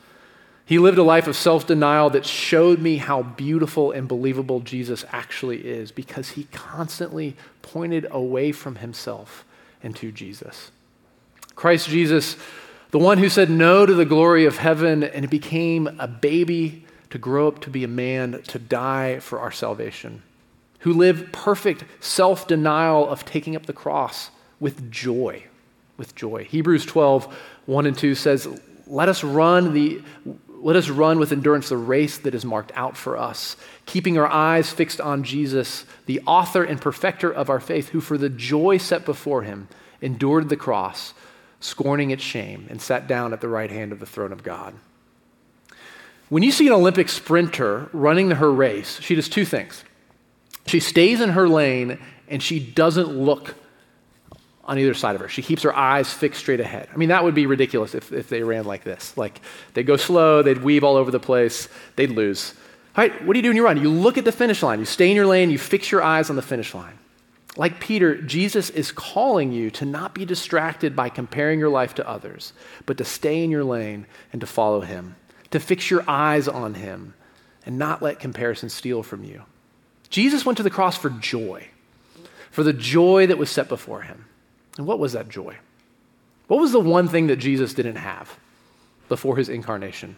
He 0.66 0.78
lived 0.78 0.98
a 0.98 1.02
life 1.02 1.26
of 1.26 1.36
self 1.36 1.66
denial 1.66 2.10
that 2.10 2.24
showed 2.24 2.80
me 2.80 2.96
how 2.96 3.22
beautiful 3.22 3.92
and 3.92 4.08
believable 4.08 4.60
Jesus 4.60 5.04
actually 5.12 5.66
is 5.66 5.92
because 5.92 6.30
he 6.30 6.44
constantly 6.52 7.36
pointed 7.62 8.06
away 8.10 8.50
from 8.50 8.76
himself 8.76 9.44
and 9.82 9.94
to 9.96 10.10
Jesus. 10.10 10.70
Christ 11.54 11.88
Jesus, 11.88 12.36
the 12.90 12.98
one 12.98 13.18
who 13.18 13.28
said 13.28 13.50
no 13.50 13.84
to 13.84 13.94
the 13.94 14.06
glory 14.06 14.46
of 14.46 14.56
heaven 14.56 15.04
and 15.04 15.28
became 15.28 15.86
a 15.98 16.08
baby 16.08 16.86
to 17.10 17.18
grow 17.18 17.46
up 17.46 17.60
to 17.60 17.70
be 17.70 17.84
a 17.84 17.88
man 17.88 18.42
to 18.48 18.58
die 18.58 19.20
for 19.20 19.38
our 19.38 19.52
salvation 19.52 20.22
who 20.84 20.92
live 20.92 21.32
perfect 21.32 21.82
self 22.00 22.46
denial 22.46 23.08
of 23.08 23.24
taking 23.24 23.56
up 23.56 23.64
the 23.64 23.72
cross 23.72 24.30
with 24.60 24.90
joy. 24.90 25.42
With 25.96 26.14
joy. 26.14 26.44
Hebrews 26.44 26.84
12, 26.84 27.34
1 27.64 27.86
and 27.86 27.96
2 27.96 28.14
says, 28.14 28.46
Let 28.86 29.08
us 29.08 29.24
run 29.24 29.72
the 29.72 30.02
let 30.60 30.76
us 30.76 30.88
run 30.90 31.18
with 31.18 31.32
endurance 31.32 31.70
the 31.70 31.76
race 31.76 32.18
that 32.18 32.34
is 32.34 32.44
marked 32.44 32.72
out 32.74 32.96
for 32.96 33.18
us, 33.18 33.56
keeping 33.84 34.16
our 34.18 34.26
eyes 34.26 34.70
fixed 34.70 34.98
on 35.00 35.22
Jesus, 35.22 35.84
the 36.06 36.20
author 36.26 36.64
and 36.64 36.80
perfecter 36.80 37.30
of 37.30 37.50
our 37.50 37.60
faith, 37.60 37.90
who 37.90 38.00
for 38.00 38.16
the 38.16 38.30
joy 38.30 38.78
set 38.78 39.04
before 39.04 39.42
him 39.42 39.68
endured 40.00 40.48
the 40.48 40.56
cross, 40.56 41.12
scorning 41.60 42.10
its 42.10 42.22
shame, 42.22 42.66
and 42.70 42.80
sat 42.80 43.06
down 43.06 43.34
at 43.34 43.42
the 43.42 43.48
right 43.48 43.70
hand 43.70 43.92
of 43.92 44.00
the 44.00 44.06
throne 44.06 44.32
of 44.32 44.42
God. 44.42 44.74
When 46.28 46.42
you 46.42 46.50
see 46.50 46.66
an 46.66 46.72
Olympic 46.72 47.08
sprinter 47.10 47.88
running 47.92 48.30
her 48.32 48.52
race, 48.52 48.98
she 49.00 49.14
does 49.14 49.28
two 49.28 49.44
things. 49.44 49.84
She 50.66 50.80
stays 50.80 51.20
in 51.20 51.30
her 51.30 51.48
lane 51.48 51.98
and 52.28 52.42
she 52.42 52.58
doesn't 52.58 53.08
look 53.08 53.54
on 54.64 54.78
either 54.78 54.94
side 54.94 55.14
of 55.14 55.20
her. 55.20 55.28
She 55.28 55.42
keeps 55.42 55.62
her 55.62 55.76
eyes 55.76 56.12
fixed 56.12 56.40
straight 56.40 56.60
ahead. 56.60 56.88
I 56.92 56.96
mean, 56.96 57.10
that 57.10 57.22
would 57.22 57.34
be 57.34 57.46
ridiculous 57.46 57.94
if, 57.94 58.12
if 58.12 58.28
they 58.28 58.42
ran 58.42 58.64
like 58.64 58.82
this. 58.82 59.16
Like, 59.16 59.40
they'd 59.74 59.86
go 59.86 59.96
slow, 59.96 60.42
they'd 60.42 60.62
weave 60.62 60.84
all 60.84 60.96
over 60.96 61.10
the 61.10 61.20
place, 61.20 61.68
they'd 61.96 62.10
lose. 62.10 62.54
All 62.96 63.06
right, 63.06 63.24
what 63.24 63.34
do 63.34 63.38
you 63.38 63.42
do 63.42 63.48
when 63.50 63.56
you 63.56 63.64
run? 63.64 63.82
You 63.82 63.90
look 63.90 64.16
at 64.16 64.24
the 64.24 64.32
finish 64.32 64.62
line, 64.62 64.78
you 64.78 64.86
stay 64.86 65.10
in 65.10 65.16
your 65.16 65.26
lane, 65.26 65.50
you 65.50 65.58
fix 65.58 65.90
your 65.90 66.02
eyes 66.02 66.30
on 66.30 66.36
the 66.36 66.42
finish 66.42 66.74
line. 66.74 66.98
Like 67.56 67.78
Peter, 67.78 68.20
Jesus 68.20 68.70
is 68.70 68.90
calling 68.90 69.52
you 69.52 69.70
to 69.72 69.84
not 69.84 70.14
be 70.14 70.24
distracted 70.24 70.96
by 70.96 71.08
comparing 71.08 71.60
your 71.60 71.68
life 71.68 71.94
to 71.96 72.08
others, 72.08 72.52
but 72.86 72.98
to 72.98 73.04
stay 73.04 73.44
in 73.44 73.50
your 73.50 73.64
lane 73.64 74.06
and 74.32 74.40
to 74.40 74.46
follow 74.46 74.80
him, 74.80 75.14
to 75.50 75.60
fix 75.60 75.90
your 75.90 76.04
eyes 76.08 76.48
on 76.48 76.74
him 76.74 77.14
and 77.66 77.78
not 77.78 78.02
let 78.02 78.18
comparison 78.18 78.68
steal 78.68 79.02
from 79.02 79.22
you. 79.24 79.42
Jesus 80.14 80.46
went 80.46 80.58
to 80.58 80.62
the 80.62 80.70
cross 80.70 80.96
for 80.96 81.10
joy, 81.10 81.66
for 82.52 82.62
the 82.62 82.72
joy 82.72 83.26
that 83.26 83.36
was 83.36 83.50
set 83.50 83.68
before 83.68 84.02
him. 84.02 84.26
And 84.78 84.86
what 84.86 85.00
was 85.00 85.14
that 85.14 85.28
joy? 85.28 85.56
What 86.46 86.60
was 86.60 86.70
the 86.70 86.78
one 86.78 87.08
thing 87.08 87.26
that 87.26 87.40
Jesus 87.40 87.74
didn't 87.74 87.96
have 87.96 88.38
before 89.08 89.36
his 89.36 89.48
incarnation? 89.48 90.14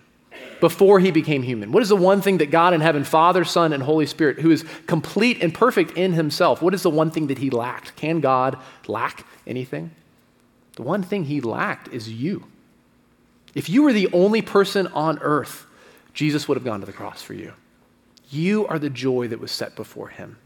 Before 0.60 1.00
he 1.00 1.10
became 1.10 1.42
human? 1.42 1.72
What 1.72 1.82
is 1.82 1.88
the 1.88 1.96
one 1.96 2.20
thing 2.20 2.36
that 2.38 2.50
God 2.50 2.74
in 2.74 2.82
heaven, 2.82 3.04
Father, 3.04 3.42
Son, 3.42 3.72
and 3.72 3.82
Holy 3.82 4.04
Spirit, 4.04 4.38
who 4.38 4.50
is 4.50 4.66
complete 4.86 5.42
and 5.42 5.54
perfect 5.54 5.92
in 5.92 6.12
himself, 6.12 6.60
what 6.60 6.74
is 6.74 6.82
the 6.82 6.90
one 6.90 7.10
thing 7.10 7.28
that 7.28 7.38
he 7.38 7.48
lacked? 7.48 7.96
Can 7.96 8.20
God 8.20 8.58
lack 8.86 9.24
anything? 9.46 9.92
The 10.74 10.82
one 10.82 11.02
thing 11.04 11.24
he 11.24 11.40
lacked 11.40 11.88
is 11.88 12.12
you. 12.12 12.44
If 13.54 13.70
you 13.70 13.82
were 13.82 13.94
the 13.94 14.12
only 14.12 14.42
person 14.42 14.88
on 14.88 15.18
earth, 15.20 15.64
Jesus 16.12 16.46
would 16.48 16.58
have 16.58 16.64
gone 16.64 16.80
to 16.80 16.86
the 16.86 16.92
cross 16.92 17.22
for 17.22 17.32
you. 17.32 17.54
You 18.30 18.66
are 18.66 18.78
the 18.78 18.90
joy 18.90 19.28
that 19.28 19.40
was 19.40 19.52
set 19.52 19.76
before 19.76 20.08
him. 20.08 20.38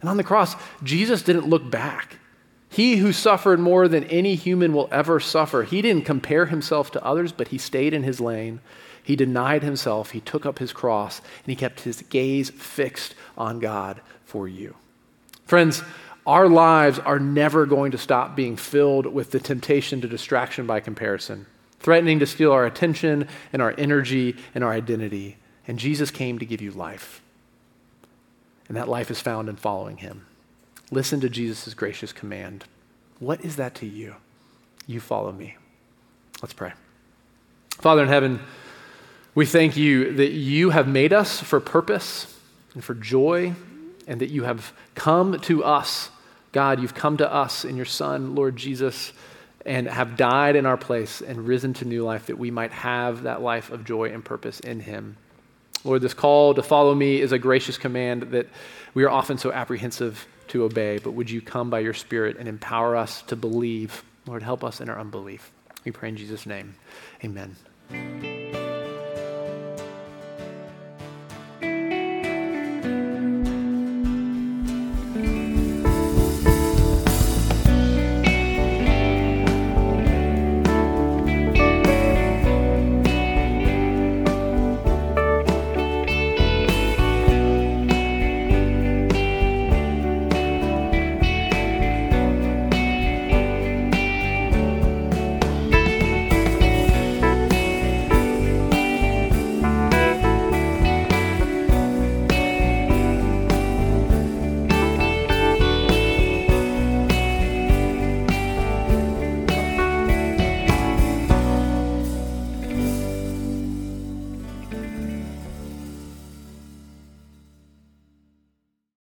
And 0.00 0.10
on 0.10 0.16
the 0.16 0.24
cross, 0.24 0.54
Jesus 0.82 1.22
didn't 1.22 1.48
look 1.48 1.70
back. 1.70 2.18
He 2.68 2.96
who 2.96 3.12
suffered 3.12 3.60
more 3.60 3.86
than 3.86 4.04
any 4.04 4.34
human 4.34 4.72
will 4.72 4.88
ever 4.90 5.20
suffer, 5.20 5.62
he 5.62 5.80
didn't 5.80 6.04
compare 6.04 6.46
himself 6.46 6.90
to 6.92 7.04
others, 7.04 7.30
but 7.30 7.48
he 7.48 7.58
stayed 7.58 7.94
in 7.94 8.02
his 8.02 8.20
lane. 8.20 8.60
He 9.02 9.16
denied 9.16 9.62
himself, 9.62 10.10
he 10.10 10.20
took 10.20 10.44
up 10.44 10.58
his 10.58 10.72
cross, 10.72 11.20
and 11.20 11.46
he 11.46 11.56
kept 11.56 11.80
his 11.80 12.02
gaze 12.02 12.50
fixed 12.50 13.14
on 13.38 13.60
God 13.60 14.00
for 14.24 14.48
you. 14.48 14.74
Friends, 15.44 15.82
our 16.26 16.48
lives 16.48 16.98
are 16.98 17.18
never 17.18 17.66
going 17.66 17.92
to 17.92 17.98
stop 17.98 18.34
being 18.34 18.56
filled 18.56 19.06
with 19.06 19.30
the 19.30 19.40
temptation 19.40 20.00
to 20.00 20.08
distraction 20.08 20.66
by 20.66 20.80
comparison, 20.80 21.46
threatening 21.80 22.18
to 22.18 22.26
steal 22.26 22.50
our 22.50 22.64
attention 22.64 23.28
and 23.52 23.60
our 23.60 23.74
energy 23.76 24.34
and 24.54 24.64
our 24.64 24.72
identity. 24.72 25.36
And 25.66 25.78
Jesus 25.78 26.10
came 26.10 26.38
to 26.38 26.46
give 26.46 26.60
you 26.60 26.70
life. 26.70 27.22
And 28.68 28.76
that 28.76 28.88
life 28.88 29.10
is 29.10 29.20
found 29.20 29.48
in 29.48 29.56
following 29.56 29.98
him. 29.98 30.26
Listen 30.90 31.20
to 31.20 31.28
Jesus' 31.28 31.74
gracious 31.74 32.12
command. 32.12 32.64
What 33.18 33.44
is 33.44 33.56
that 33.56 33.74
to 33.76 33.86
you? 33.86 34.16
You 34.86 35.00
follow 35.00 35.32
me. 35.32 35.56
Let's 36.42 36.54
pray. 36.54 36.72
Father 37.70 38.02
in 38.02 38.08
heaven, 38.08 38.40
we 39.34 39.46
thank 39.46 39.76
you 39.76 40.12
that 40.14 40.30
you 40.30 40.70
have 40.70 40.86
made 40.86 41.12
us 41.12 41.40
for 41.40 41.60
purpose 41.60 42.38
and 42.74 42.84
for 42.84 42.94
joy, 42.94 43.54
and 44.06 44.20
that 44.20 44.30
you 44.30 44.44
have 44.44 44.72
come 44.94 45.40
to 45.40 45.64
us. 45.64 46.10
God, 46.52 46.80
you've 46.80 46.94
come 46.94 47.16
to 47.18 47.32
us 47.32 47.64
in 47.64 47.76
your 47.76 47.86
Son, 47.86 48.34
Lord 48.34 48.56
Jesus, 48.56 49.12
and 49.64 49.88
have 49.88 50.16
died 50.16 50.56
in 50.56 50.66
our 50.66 50.76
place 50.76 51.20
and 51.20 51.46
risen 51.46 51.72
to 51.74 51.84
new 51.84 52.04
life 52.04 52.26
that 52.26 52.38
we 52.38 52.50
might 52.50 52.72
have 52.72 53.22
that 53.22 53.40
life 53.40 53.70
of 53.70 53.84
joy 53.84 54.10
and 54.10 54.24
purpose 54.24 54.60
in 54.60 54.80
him. 54.80 55.16
Lord, 55.84 56.00
this 56.00 56.14
call 56.14 56.54
to 56.54 56.62
follow 56.62 56.94
me 56.94 57.20
is 57.20 57.32
a 57.32 57.38
gracious 57.38 57.76
command 57.76 58.22
that 58.32 58.48
we 58.94 59.04
are 59.04 59.10
often 59.10 59.36
so 59.36 59.52
apprehensive 59.52 60.26
to 60.48 60.64
obey, 60.64 60.98
but 60.98 61.12
would 61.12 61.30
you 61.30 61.40
come 61.40 61.68
by 61.70 61.80
your 61.80 61.94
Spirit 61.94 62.36
and 62.38 62.48
empower 62.48 62.96
us 62.96 63.22
to 63.22 63.36
believe? 63.36 64.02
Lord, 64.26 64.42
help 64.42 64.64
us 64.64 64.80
in 64.80 64.88
our 64.88 64.98
unbelief. 64.98 65.50
We 65.84 65.92
pray 65.92 66.08
in 66.08 66.16
Jesus' 66.16 66.46
name. 66.46 66.74
Amen. 67.22 67.54